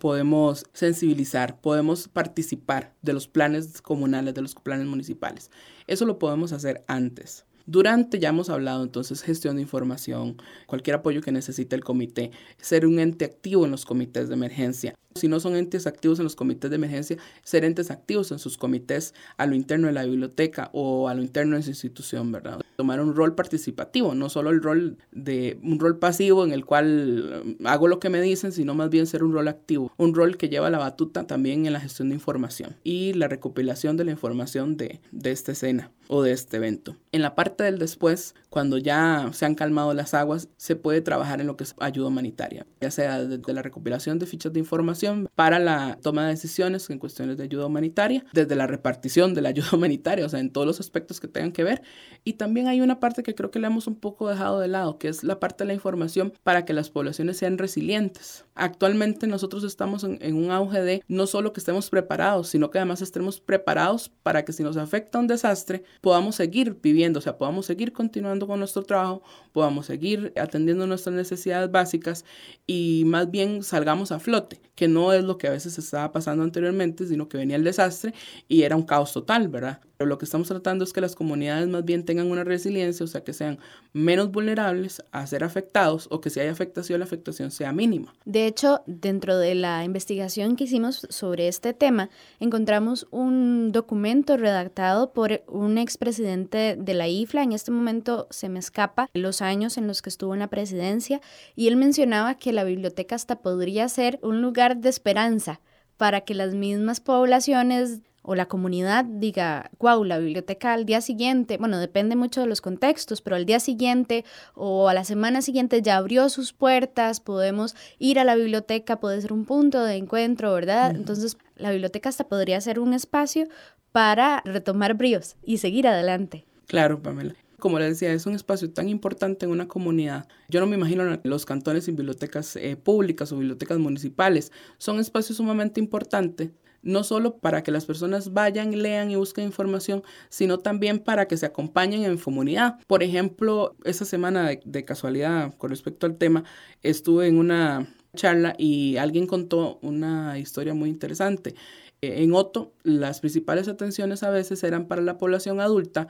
podemos 0.00 0.66
sensibilizar, 0.72 1.60
podemos 1.60 2.08
participar 2.08 2.92
de 3.02 3.12
los 3.12 3.28
planes 3.28 3.80
comunales, 3.80 4.34
de 4.34 4.42
los 4.42 4.56
planes 4.56 4.88
municipales. 4.88 5.52
Eso 5.86 6.06
lo 6.06 6.18
podemos 6.18 6.50
hacer 6.50 6.82
antes. 6.88 7.44
Durante, 7.66 8.20
ya 8.20 8.28
hemos 8.28 8.48
hablado 8.48 8.84
entonces, 8.84 9.22
gestión 9.22 9.56
de 9.56 9.62
información, 9.62 10.36
cualquier 10.66 10.96
apoyo 10.96 11.20
que 11.20 11.32
necesite 11.32 11.74
el 11.74 11.82
comité, 11.84 12.30
ser 12.58 12.86
un 12.86 13.00
ente 13.00 13.24
activo 13.24 13.64
en 13.64 13.72
los 13.72 13.84
comités 13.84 14.28
de 14.28 14.34
emergencia. 14.34 14.94
Si 15.16 15.28
no 15.28 15.40
son 15.40 15.56
entes 15.56 15.86
activos 15.86 16.18
en 16.18 16.24
los 16.24 16.36
comités 16.36 16.70
de 16.70 16.76
emergencia, 16.76 17.16
ser 17.42 17.64
entes 17.64 17.90
activos 17.90 18.30
en 18.32 18.38
sus 18.38 18.56
comités 18.56 19.14
a 19.36 19.46
lo 19.46 19.54
interno 19.54 19.86
de 19.86 19.92
la 19.92 20.04
biblioteca 20.04 20.70
o 20.72 21.08
a 21.08 21.14
lo 21.14 21.22
interno 21.22 21.56
de 21.56 21.62
su 21.62 21.70
institución, 21.70 22.32
¿verdad? 22.32 22.60
Tomar 22.76 23.00
un 23.00 23.14
rol 23.14 23.34
participativo, 23.34 24.14
no 24.14 24.28
solo 24.28 24.50
el 24.50 24.62
rol 24.62 24.98
de 25.12 25.58
un 25.62 25.80
rol 25.80 25.98
pasivo 25.98 26.44
en 26.44 26.52
el 26.52 26.64
cual 26.64 27.42
um, 27.44 27.66
hago 27.66 27.88
lo 27.88 27.98
que 27.98 28.10
me 28.10 28.20
dicen, 28.20 28.52
sino 28.52 28.74
más 28.74 28.90
bien 28.90 29.06
ser 29.06 29.24
un 29.24 29.32
rol 29.32 29.48
activo, 29.48 29.92
un 29.96 30.14
rol 30.14 30.36
que 30.36 30.48
lleva 30.48 30.70
la 30.70 30.78
batuta 30.78 31.26
también 31.26 31.66
en 31.66 31.72
la 31.72 31.80
gestión 31.80 32.10
de 32.10 32.14
información 32.14 32.76
y 32.84 33.14
la 33.14 33.28
recopilación 33.28 33.96
de 33.96 34.04
la 34.04 34.10
información 34.10 34.76
de, 34.76 35.00
de 35.10 35.30
esta 35.32 35.52
escena 35.52 35.90
o 36.08 36.22
de 36.22 36.32
este 36.32 36.58
evento. 36.58 36.96
En 37.12 37.22
la 37.22 37.34
parte 37.34 37.64
del 37.64 37.78
después, 37.78 38.34
cuando 38.50 38.78
ya 38.78 39.30
se 39.32 39.44
han 39.46 39.54
calmado 39.54 39.94
las 39.94 40.14
aguas, 40.14 40.48
se 40.56 40.76
puede 40.76 41.00
trabajar 41.00 41.40
en 41.40 41.46
lo 41.46 41.56
que 41.56 41.64
es 41.64 41.74
ayuda 41.78 42.08
humanitaria, 42.08 42.66
ya 42.80 42.90
sea 42.90 43.24
desde 43.24 43.52
la 43.52 43.62
recopilación 43.62 44.18
de 44.18 44.26
fichas 44.26 44.52
de 44.52 44.60
información 44.60 45.05
para 45.34 45.58
la 45.58 45.98
toma 46.02 46.24
de 46.24 46.30
decisiones 46.30 46.88
en 46.90 46.98
cuestiones 46.98 47.36
de 47.36 47.44
ayuda 47.44 47.66
humanitaria, 47.66 48.24
desde 48.32 48.54
la 48.56 48.66
repartición 48.66 49.34
de 49.34 49.42
la 49.42 49.50
ayuda 49.50 49.68
humanitaria, 49.72 50.26
o 50.26 50.28
sea, 50.28 50.40
en 50.40 50.50
todos 50.50 50.66
los 50.66 50.80
aspectos 50.80 51.20
que 51.20 51.28
tengan 51.28 51.52
que 51.52 51.64
ver. 51.64 51.82
Y 52.24 52.34
también 52.34 52.66
hay 52.68 52.80
una 52.80 53.00
parte 53.00 53.22
que 53.22 53.34
creo 53.34 53.50
que 53.50 53.58
le 53.58 53.66
hemos 53.66 53.86
un 53.86 53.96
poco 53.96 54.28
dejado 54.28 54.60
de 54.60 54.68
lado, 54.68 54.98
que 54.98 55.08
es 55.08 55.24
la 55.24 55.40
parte 55.40 55.64
de 55.64 55.68
la 55.68 55.74
información 55.74 56.32
para 56.42 56.64
que 56.64 56.72
las 56.72 56.90
poblaciones 56.90 57.36
sean 57.36 57.58
resilientes. 57.58 58.44
Actualmente 58.54 59.26
nosotros 59.26 59.64
estamos 59.64 60.04
en, 60.04 60.18
en 60.20 60.36
un 60.36 60.50
auge 60.50 60.82
de 60.82 61.02
no 61.08 61.26
solo 61.26 61.52
que 61.52 61.60
estemos 61.60 61.90
preparados, 61.90 62.48
sino 62.48 62.70
que 62.70 62.78
además 62.78 63.02
estemos 63.02 63.40
preparados 63.40 64.10
para 64.22 64.44
que 64.44 64.52
si 64.52 64.62
nos 64.62 64.76
afecta 64.76 65.18
un 65.18 65.26
desastre, 65.26 65.84
podamos 66.00 66.36
seguir 66.36 66.78
viviendo, 66.82 67.18
o 67.18 67.22
sea, 67.22 67.38
podamos 67.38 67.66
seguir 67.66 67.92
continuando 67.92 68.46
con 68.46 68.58
nuestro 68.58 68.82
trabajo, 68.82 69.22
podamos 69.56 69.86
seguir 69.86 70.34
atendiendo 70.36 70.86
nuestras 70.86 71.14
necesidades 71.14 71.70
básicas 71.70 72.26
y 72.66 73.04
más 73.06 73.30
bien 73.30 73.62
salgamos 73.62 74.12
a 74.12 74.18
flote, 74.20 74.60
que 74.74 74.86
no 74.86 75.14
es 75.14 75.24
lo 75.24 75.38
que 75.38 75.48
a 75.48 75.50
veces 75.50 75.78
estaba 75.78 76.12
pasando 76.12 76.44
anteriormente, 76.44 77.06
sino 77.06 77.26
que 77.26 77.38
venía 77.38 77.56
el 77.56 77.64
desastre 77.64 78.12
y 78.48 78.64
era 78.64 78.76
un 78.76 78.82
caos 78.82 79.14
total, 79.14 79.48
¿verdad? 79.48 79.80
Pero 79.96 80.08
lo 80.08 80.18
que 80.18 80.24
estamos 80.26 80.48
tratando 80.48 80.84
es 80.84 80.92
que 80.92 81.00
las 81.00 81.14
comunidades 81.14 81.68
más 81.68 81.84
bien 81.84 82.04
tengan 82.04 82.30
una 82.30 82.44
resiliencia, 82.44 83.04
o 83.04 83.06
sea, 83.06 83.24
que 83.24 83.32
sean 83.32 83.58
menos 83.92 84.30
vulnerables 84.30 85.02
a 85.10 85.26
ser 85.26 85.42
afectados 85.42 86.06
o 86.10 86.20
que 86.20 86.30
si 86.30 86.40
hay 86.40 86.48
afectación, 86.48 87.00
la 87.00 87.06
afectación 87.06 87.50
sea 87.50 87.72
mínima. 87.72 88.14
De 88.24 88.46
hecho, 88.46 88.82
dentro 88.86 89.38
de 89.38 89.54
la 89.54 89.84
investigación 89.84 90.56
que 90.56 90.64
hicimos 90.64 91.06
sobre 91.08 91.48
este 91.48 91.72
tema, 91.72 92.10
encontramos 92.40 93.06
un 93.10 93.72
documento 93.72 94.36
redactado 94.36 95.12
por 95.12 95.42
un 95.48 95.78
expresidente 95.78 96.76
de 96.78 96.94
la 96.94 97.08
IFLA. 97.08 97.42
En 97.42 97.52
este 97.52 97.70
momento 97.70 98.26
se 98.30 98.48
me 98.48 98.58
escapa 98.58 99.08
los 99.14 99.40
años 99.40 99.78
en 99.78 99.86
los 99.86 100.02
que 100.02 100.10
estuvo 100.10 100.34
en 100.34 100.40
la 100.40 100.48
presidencia 100.48 101.20
y 101.54 101.68
él 101.68 101.76
mencionaba 101.76 102.34
que 102.34 102.52
la 102.52 102.64
biblioteca 102.64 103.14
hasta 103.14 103.40
podría 103.40 103.88
ser 103.88 104.18
un 104.22 104.42
lugar 104.42 104.76
de 104.76 104.90
esperanza 104.90 105.60
para 105.96 106.20
que 106.22 106.34
las 106.34 106.54
mismas 106.54 107.00
poblaciones 107.00 108.00
o 108.26 108.34
la 108.34 108.46
comunidad 108.46 109.04
diga, 109.04 109.70
wow, 109.78 110.02
la 110.02 110.18
biblioteca 110.18 110.74
al 110.74 110.84
día 110.84 111.00
siguiente, 111.00 111.58
bueno, 111.58 111.78
depende 111.78 112.16
mucho 112.16 112.40
de 112.40 112.48
los 112.48 112.60
contextos, 112.60 113.22
pero 113.22 113.36
al 113.36 113.46
día 113.46 113.60
siguiente 113.60 114.24
o 114.54 114.88
a 114.88 114.94
la 114.94 115.04
semana 115.04 115.42
siguiente 115.42 115.80
ya 115.80 115.96
abrió 115.96 116.28
sus 116.28 116.52
puertas, 116.52 117.20
podemos 117.20 117.76
ir 117.98 118.18
a 118.18 118.24
la 118.24 118.34
biblioteca, 118.34 118.98
puede 118.98 119.20
ser 119.20 119.32
un 119.32 119.44
punto 119.44 119.84
de 119.84 119.94
encuentro, 119.94 120.52
¿verdad? 120.52 120.90
Entonces, 120.90 121.38
la 121.54 121.70
biblioteca 121.70 122.08
hasta 122.08 122.28
podría 122.28 122.60
ser 122.60 122.80
un 122.80 122.94
espacio 122.94 123.46
para 123.92 124.42
retomar 124.44 124.94
bríos 124.94 125.36
y 125.44 125.58
seguir 125.58 125.86
adelante. 125.86 126.44
Claro, 126.66 127.00
Pamela. 127.00 127.34
Como 127.58 127.78
le 127.78 127.86
decía, 127.86 128.12
es 128.12 128.26
un 128.26 128.34
espacio 128.34 128.70
tan 128.70 128.88
importante 128.88 129.46
en 129.46 129.52
una 129.52 129.66
comunidad. 129.68 130.26
Yo 130.48 130.60
no 130.60 130.66
me 130.66 130.76
imagino 130.76 131.18
los 131.22 131.46
cantones 131.46 131.84
sin 131.84 131.96
bibliotecas 131.96 132.56
eh, 132.56 132.76
públicas 132.76 133.32
o 133.32 133.38
bibliotecas 133.38 133.78
municipales. 133.78 134.52
Son 134.76 134.98
espacios 134.98 135.38
sumamente 135.38 135.80
importantes 135.80 136.50
no 136.86 137.02
solo 137.02 137.38
para 137.38 137.62
que 137.62 137.72
las 137.72 137.84
personas 137.84 138.32
vayan, 138.32 138.80
lean 138.80 139.10
y 139.10 139.16
busquen 139.16 139.44
información, 139.44 140.04
sino 140.28 140.58
también 140.58 141.00
para 141.00 141.26
que 141.26 141.36
se 141.36 141.44
acompañen 141.44 142.04
en 142.04 142.16
comunidad. 142.16 142.78
Por 142.86 143.02
ejemplo, 143.02 143.76
esta 143.84 144.04
semana 144.04 144.50
de, 144.64 144.84
casualidad 144.84 145.52
con 145.58 145.70
respecto 145.70 146.06
al 146.06 146.16
tema, 146.16 146.44
estuve 146.82 147.26
en 147.26 147.38
una 147.38 147.92
charla 148.14 148.54
y 148.56 148.96
alguien 148.98 149.26
contó 149.26 149.78
una 149.82 150.38
historia 150.38 150.74
muy 150.74 150.88
interesante. 150.88 151.56
Eh, 152.02 152.22
en 152.22 152.32
Otto, 152.32 152.72
las 152.84 153.20
principales 153.20 153.66
atenciones 153.66 154.22
a 154.22 154.30
veces 154.30 154.62
eran 154.62 154.86
para 154.86 155.02
la 155.02 155.18
población 155.18 155.60
adulta 155.60 156.06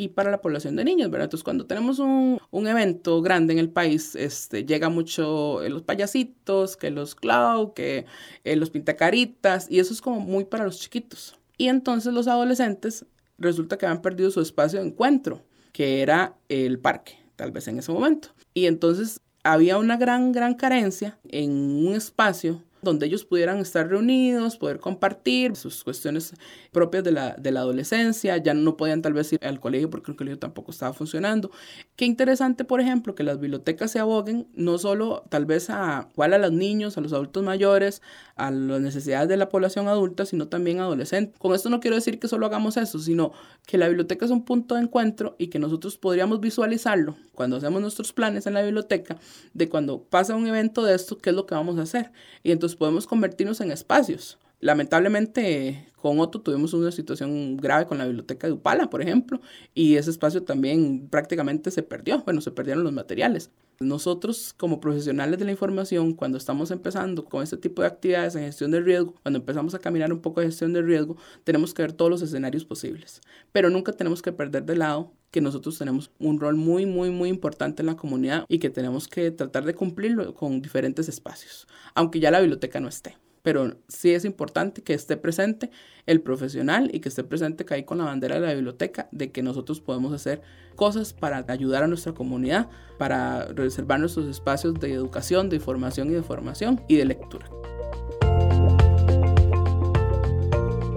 y 0.00 0.08
para 0.08 0.30
la 0.30 0.40
población 0.40 0.76
de 0.76 0.84
niños, 0.84 1.10
¿verdad? 1.10 1.26
Entonces, 1.26 1.44
cuando 1.44 1.66
tenemos 1.66 1.98
un, 1.98 2.40
evento 2.66 3.20
grande 3.20 3.52
en 3.52 3.58
el 3.58 3.68
país, 3.68 4.16
este, 4.16 4.64
llega 4.64 4.88
mucho 4.88 5.62
eh, 5.62 5.68
los 5.68 5.82
payasitos, 5.82 6.78
que 6.78 6.90
los 6.90 7.14
clown, 7.14 7.74
que 7.74 8.06
eh, 8.44 8.56
los 8.56 8.70
pintacaritas, 8.70 9.70
y 9.70 9.78
eso 9.78 9.92
es 9.92 10.00
como 10.00 10.20
muy 10.20 10.46
para 10.46 10.64
los 10.64 10.80
chiquitos. 10.80 11.38
Y 11.58 11.68
entonces 11.68 12.14
los 12.14 12.28
adolescentes 12.28 13.04
resulta 13.36 13.76
que 13.76 13.84
han 13.84 14.00
perdido 14.00 14.30
su 14.30 14.40
espacio 14.40 14.80
de 14.80 14.86
encuentro, 14.86 15.42
que 15.72 16.00
era 16.00 16.34
el 16.48 16.78
parque, 16.78 17.18
tal 17.36 17.52
vez 17.52 17.68
en 17.68 17.78
ese 17.78 17.92
momento. 17.92 18.30
Y 18.54 18.64
entonces 18.64 19.20
había 19.44 19.76
una 19.76 19.98
gran, 19.98 20.32
gran 20.32 20.54
carencia 20.54 21.18
en 21.28 21.50
un 21.86 21.94
espacio 21.94 22.62
donde 22.82 23.06
ellos 23.06 23.24
pudieran 23.24 23.58
estar 23.58 23.88
reunidos, 23.88 24.56
poder 24.56 24.78
compartir 24.78 25.56
sus 25.56 25.84
cuestiones 25.84 26.34
propias 26.72 27.04
de 27.04 27.12
la, 27.12 27.34
de 27.34 27.50
la 27.50 27.60
adolescencia, 27.60 28.36
ya 28.36 28.54
no 28.54 28.76
podían 28.76 29.02
tal 29.02 29.12
vez 29.12 29.32
ir 29.32 29.44
al 29.44 29.60
colegio 29.60 29.90
porque 29.90 30.10
el 30.10 30.16
colegio 30.16 30.38
tampoco 30.38 30.70
estaba 30.70 30.92
funcionando. 30.92 31.50
Qué 31.96 32.04
interesante, 32.04 32.64
por 32.64 32.80
ejemplo, 32.80 33.14
que 33.14 33.22
las 33.22 33.40
bibliotecas 33.40 33.90
se 33.90 33.98
aboguen 33.98 34.48
no 34.54 34.78
solo 34.78 35.24
tal 35.28 35.46
vez 35.46 35.70
a 35.70 36.08
igual 36.12 36.34
a 36.34 36.38
los 36.38 36.52
niños, 36.52 36.96
a 36.96 37.00
los 37.00 37.12
adultos 37.12 37.42
mayores, 37.42 38.02
a 38.36 38.50
las 38.50 38.80
necesidades 38.80 39.28
de 39.28 39.36
la 39.36 39.48
población 39.48 39.88
adulta, 39.88 40.24
sino 40.24 40.48
también 40.48 40.80
adolescentes. 40.80 41.38
Con 41.38 41.54
esto 41.54 41.70
no 41.70 41.80
quiero 41.80 41.96
decir 41.96 42.18
que 42.18 42.28
solo 42.28 42.46
hagamos 42.46 42.76
eso, 42.76 42.98
sino 42.98 43.32
que 43.66 43.78
la 43.78 43.88
biblioteca 43.88 44.24
es 44.24 44.30
un 44.30 44.44
punto 44.44 44.74
de 44.74 44.82
encuentro 44.82 45.36
y 45.38 45.48
que 45.48 45.58
nosotros 45.58 45.96
podríamos 45.96 46.40
visualizarlo 46.40 47.16
cuando 47.34 47.56
hacemos 47.56 47.80
nuestros 47.80 48.12
planes 48.12 48.46
en 48.46 48.54
la 48.54 48.62
biblioteca 48.62 49.16
de 49.54 49.68
cuando 49.68 50.02
pasa 50.02 50.34
un 50.34 50.46
evento 50.46 50.84
de 50.84 50.94
esto, 50.94 51.18
qué 51.18 51.30
es 51.30 51.36
lo 51.36 51.46
que 51.46 51.54
vamos 51.54 51.78
a 51.78 51.82
hacer. 51.82 52.12
Y 52.42 52.52
entonces 52.52 52.69
podemos 52.76 53.06
convertirnos 53.06 53.60
en 53.60 53.70
espacios. 53.70 54.38
Lamentablemente, 54.60 55.86
con 55.96 56.20
Otto 56.20 56.42
tuvimos 56.42 56.74
una 56.74 56.90
situación 56.90 57.56
grave 57.56 57.86
con 57.86 57.96
la 57.96 58.04
biblioteca 58.04 58.46
de 58.46 58.52
Upala, 58.52 58.90
por 58.90 59.00
ejemplo, 59.00 59.40
y 59.74 59.96
ese 59.96 60.10
espacio 60.10 60.42
también 60.42 61.08
prácticamente 61.08 61.70
se 61.70 61.82
perdió. 61.82 62.22
Bueno, 62.24 62.42
se 62.42 62.50
perdieron 62.50 62.84
los 62.84 62.92
materiales. 62.92 63.50
Nosotros, 63.80 64.52
como 64.54 64.78
profesionales 64.78 65.38
de 65.38 65.46
la 65.46 65.52
información, 65.52 66.12
cuando 66.12 66.36
estamos 66.36 66.70
empezando 66.70 67.24
con 67.24 67.42
este 67.42 67.56
tipo 67.56 67.80
de 67.80 67.88
actividades 67.88 68.36
en 68.36 68.42
gestión 68.42 68.70
de 68.70 68.82
riesgo, 68.82 69.14
cuando 69.22 69.38
empezamos 69.38 69.74
a 69.74 69.78
caminar 69.78 70.12
un 70.12 70.20
poco 70.20 70.42
de 70.42 70.48
gestión 70.48 70.74
de 70.74 70.82
riesgo, 70.82 71.16
tenemos 71.44 71.72
que 71.72 71.80
ver 71.80 71.94
todos 71.94 72.10
los 72.10 72.20
escenarios 72.20 72.66
posibles. 72.66 73.22
Pero 73.52 73.70
nunca 73.70 73.92
tenemos 73.92 74.20
que 74.20 74.32
perder 74.32 74.66
de 74.66 74.76
lado 74.76 75.14
que 75.30 75.40
nosotros 75.40 75.78
tenemos 75.78 76.10
un 76.18 76.38
rol 76.38 76.56
muy, 76.56 76.84
muy, 76.84 77.08
muy 77.08 77.30
importante 77.30 77.80
en 77.80 77.86
la 77.86 77.96
comunidad 77.96 78.44
y 78.48 78.58
que 78.58 78.68
tenemos 78.68 79.08
que 79.08 79.30
tratar 79.30 79.64
de 79.64 79.74
cumplirlo 79.74 80.34
con 80.34 80.60
diferentes 80.60 81.08
espacios, 81.08 81.66
aunque 81.94 82.20
ya 82.20 82.30
la 82.30 82.40
biblioteca 82.40 82.80
no 82.80 82.88
esté 82.88 83.16
pero 83.42 83.76
sí 83.88 84.12
es 84.12 84.24
importante 84.24 84.82
que 84.82 84.94
esté 84.94 85.16
presente 85.16 85.70
el 86.06 86.20
profesional 86.20 86.90
y 86.92 87.00
que 87.00 87.08
esté 87.08 87.24
presente 87.24 87.64
que 87.64 87.74
ahí 87.74 87.84
con 87.84 87.98
la 87.98 88.04
bandera 88.04 88.36
de 88.36 88.46
la 88.46 88.54
biblioteca 88.54 89.08
de 89.12 89.30
que 89.30 89.42
nosotros 89.42 89.80
podemos 89.80 90.12
hacer 90.12 90.42
cosas 90.76 91.12
para 91.12 91.44
ayudar 91.48 91.82
a 91.82 91.86
nuestra 91.86 92.12
comunidad, 92.12 92.68
para 92.98 93.46
reservar 93.46 94.00
nuestros 94.00 94.26
espacios 94.26 94.74
de 94.74 94.92
educación, 94.92 95.48
de 95.48 95.56
información 95.56 96.10
y 96.10 96.14
de 96.14 96.22
formación 96.22 96.82
y 96.88 96.96
de 96.96 97.04
lectura. 97.04 97.46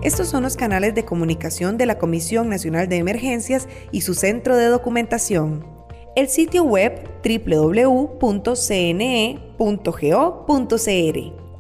Estos 0.04 0.28
son 0.28 0.44
los 0.44 0.58
canales 0.58 0.94
de 0.96 1.06
comunicación 1.06 1.78
de 1.78 1.86
la 1.86 1.98
Comisión 1.98 2.50
Nacional 2.50 2.90
de 2.90 2.98
Emergencias 2.98 3.70
y 3.92 4.02
su 4.02 4.16
centro 4.16 4.58
de 4.58 4.66
documentación. 4.66 5.66
El 6.18 6.28
sitio 6.28 6.66
web 6.66 7.10
www.cne.go.cr 7.24 8.24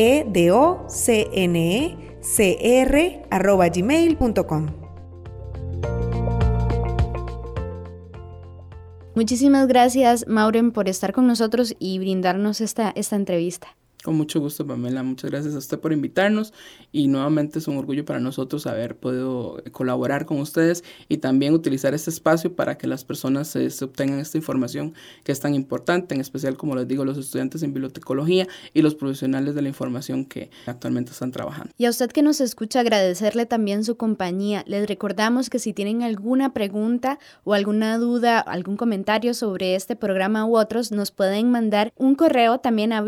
Muchísimas 9.16 9.68
gracias, 9.68 10.26
Mauren, 10.28 10.72
por 10.72 10.90
estar 10.90 11.14
con 11.14 11.28
nosotros 11.28 11.76
y 11.78 12.00
brindarnos 12.00 12.62
esta, 12.62 12.92
esta 12.96 13.16
entrevista. 13.16 13.68
Con 14.04 14.16
mucho 14.16 14.42
gusto, 14.42 14.68
Pamela. 14.68 15.02
Muchas 15.02 15.32
gracias 15.32 15.56
a 15.56 15.60
usted 15.60 15.80
por 15.80 15.94
invitarnos 15.94 16.54
y 16.92 17.08
nuevamente 17.08 17.60
es 17.60 17.70
un 17.70 17.78
orgullo 17.78 18.04
para 18.04 18.20
nosotros 18.20 18.68
haber 18.68 18.98
podido 18.98 19.64
colaborar 19.72 20.26
con 20.26 20.42
ustedes 20.42 20.84
y 21.08 21.18
también 21.18 21.54
utilizar 21.54 21.94
este 21.94 22.10
espacio 22.10 22.54
para 22.54 22.78
que 22.78 22.86
las 22.86 23.06
personas 23.06 23.56
obtengan 23.82 24.20
esta 24.20 24.38
información 24.38 24.94
que 25.24 25.32
es 25.32 25.40
tan 25.40 25.56
importante, 25.56 26.16
en 26.16 26.20
especial, 26.20 26.58
como 26.58 26.76
les 26.76 26.86
digo, 26.86 27.06
los 27.06 27.18
estudiantes 27.18 27.64
en 27.64 27.72
bibliotecología 27.72 28.46
y 28.74 28.82
los 28.82 28.94
profesionales 28.94 29.56
de 29.56 29.62
la 29.62 29.70
información 29.70 30.26
que 30.26 30.52
actualmente 30.66 31.12
están 31.12 31.32
trabajando. 31.32 31.72
Y 31.78 31.86
a 31.86 31.90
usted 31.90 32.12
que 32.12 32.24
nos 32.24 32.42
escucha, 32.42 32.82
agradecerle 32.82 33.46
también 33.46 33.86
su 33.86 33.96
compañía. 33.96 34.66
Les 34.68 34.86
recordamos 34.86 35.50
que 35.50 35.60
si 35.60 35.72
tienen 35.72 36.04
alguna 36.04 36.54
pregunta 36.54 37.20
o 37.46 37.54
alguna 37.54 37.98
duda, 37.98 38.40
algún 38.40 38.76
comentario 38.76 39.34
sobre 39.34 39.76
este 39.76 39.96
programa 39.96 40.46
u 40.46 40.58
otros, 40.58 40.92
nos 40.92 41.12
pueden 41.12 41.52
mandar 41.52 41.94
un 41.96 42.16
correo 42.16 42.60
también 42.60 42.92
a 42.92 43.02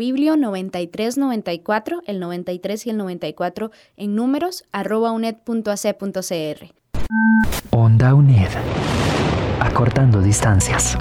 biblio90 0.90 1.16
9394, 1.16 2.02
el 2.06 2.20
93 2.20 2.86
y 2.86 2.90
el 2.90 2.96
94 2.96 3.70
en 3.96 4.14
números 4.14 4.64
arroba 4.72 5.12
uned.ac.cr. 5.12 6.74
Onda 7.70 8.14
UNED. 8.14 8.48
Acortando 9.60 10.20
distancias. 10.20 10.96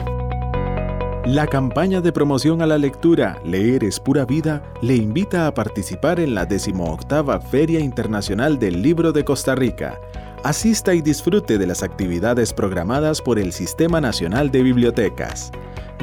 La 1.26 1.48
campaña 1.48 2.02
de 2.02 2.12
promoción 2.12 2.62
a 2.62 2.68
la 2.68 2.78
lectura 2.78 3.42
Leer 3.44 3.84
es 3.84 4.00
pura 4.00 4.26
vida 4.26 4.62
le 4.84 4.96
invita 4.96 5.48
a 5.48 5.54
participar 5.56 6.20
en 6.20 6.36
la 6.36 6.46
18 6.46 7.42
Feria 7.50 7.80
Internacional 7.80 8.60
del 8.60 8.84
Libro 8.84 9.12
de 9.12 9.26
Costa 9.26 9.56
Rica. 9.56 10.00
Asista 10.44 10.94
y 10.94 11.02
disfrute 11.02 11.58
de 11.58 11.66
las 11.66 11.82
actividades 11.82 12.54
programadas 12.54 13.24
por 13.24 13.40
el 13.40 13.54
Sistema 13.54 14.00
Nacional 14.00 14.52
de 14.52 14.62
Bibliotecas. 14.62 15.52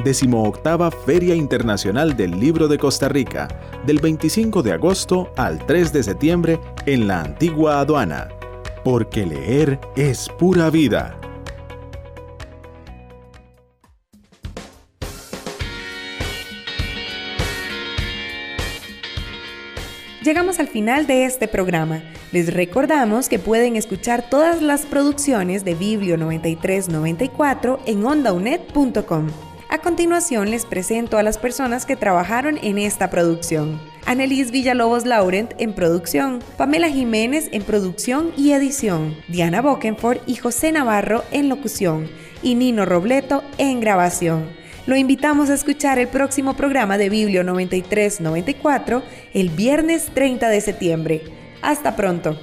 18 0.03 0.91
Feria 1.05 1.35
Internacional 1.35 2.15
del 2.15 2.39
Libro 2.39 2.67
de 2.67 2.77
Costa 2.77 3.09
Rica, 3.09 3.47
del 3.85 3.99
25 3.99 4.63
de 4.63 4.73
agosto 4.73 5.31
al 5.37 5.65
3 5.65 5.93
de 5.93 6.03
septiembre 6.03 6.59
en 6.85 7.07
la 7.07 7.21
antigua 7.21 7.79
aduana. 7.79 8.29
Porque 8.83 9.25
leer 9.25 9.79
es 9.95 10.27
pura 10.37 10.69
vida. 10.69 11.19
Llegamos 20.23 20.59
al 20.59 20.69
final 20.69 21.05
de 21.05 21.25
este 21.25 21.49
programa. 21.49 22.01
Les 22.31 22.53
recordamos 22.53 23.27
que 23.27 23.39
pueden 23.39 23.75
escuchar 23.75 24.29
todas 24.29 24.61
las 24.61 24.85
producciones 24.85 25.65
de 25.65 25.75
Biblio 25.75 26.17
9394 26.17 27.81
en 27.85 28.05
ondaunet.com. 28.05 29.27
A 29.73 29.79
continuación 29.79 30.51
les 30.51 30.67
presento 30.67 31.17
a 31.17 31.23
las 31.23 31.39
personas 31.39 31.87
que 31.87 31.95
trabajaron 31.95 32.59
en 32.61 32.77
esta 32.77 33.09
producción. 33.09 33.81
Annelies 34.05 34.51
Villalobos 34.51 35.07
Laurent 35.07 35.51
en 35.57 35.73
producción, 35.73 36.43
Pamela 36.57 36.89
Jiménez 36.89 37.49
en 37.51 37.63
producción 37.63 38.31
y 38.37 38.51
edición, 38.51 39.17
Diana 39.29 39.63
Bokenford 39.63 40.19
y 40.27 40.35
José 40.35 40.71
Navarro 40.71 41.23
en 41.31 41.49
locución 41.49 42.07
y 42.43 42.53
Nino 42.53 42.85
Robleto 42.85 43.43
en 43.57 43.79
grabación. 43.79 44.47
Lo 44.85 44.95
invitamos 44.95 45.49
a 45.49 45.55
escuchar 45.55 45.97
el 45.97 46.07
próximo 46.07 46.55
programa 46.55 46.99
de 46.99 47.09
Biblio 47.09 47.43
93-94 47.43 49.01
el 49.33 49.49
viernes 49.49 50.11
30 50.13 50.49
de 50.49 50.61
septiembre. 50.61 51.21
Hasta 51.63 51.95
pronto. 51.95 52.37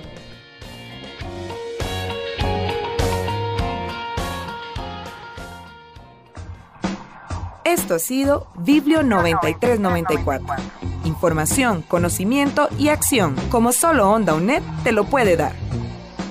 Esto 7.71 7.95
ha 7.95 7.99
sido 7.99 8.49
Biblio 8.59 9.03
9394. 9.03 10.57
Información, 11.05 11.83
conocimiento 11.83 12.69
y 12.79 12.89
acción, 12.89 13.37
como 13.49 13.73
solo 13.73 14.11
Onda 14.11 14.35
UNED 14.35 14.63
te 14.83 14.93
lo 14.93 15.05
puede 15.05 15.37
dar. 15.37 15.53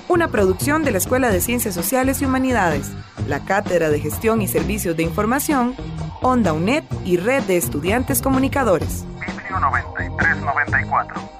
Una 0.08 0.28
producción 0.28 0.84
de 0.84 0.90
la 0.90 0.98
Escuela 0.98 1.30
de 1.30 1.40
Ciencias 1.40 1.74
Sociales 1.74 2.20
y 2.20 2.26
Humanidades 2.26 2.90
la 3.26 3.40
Cátedra 3.40 3.88
de 3.88 4.00
Gestión 4.00 4.42
y 4.42 4.48
Servicios 4.48 4.96
de 4.96 5.02
Información, 5.02 5.74
Onda 6.20 6.52
UNED 6.52 6.84
y 7.04 7.16
Red 7.16 7.44
de 7.44 7.56
Estudiantes 7.56 8.20
Comunicadores. 8.20 9.04
Biblio 9.20 9.60
9394. 9.60 11.39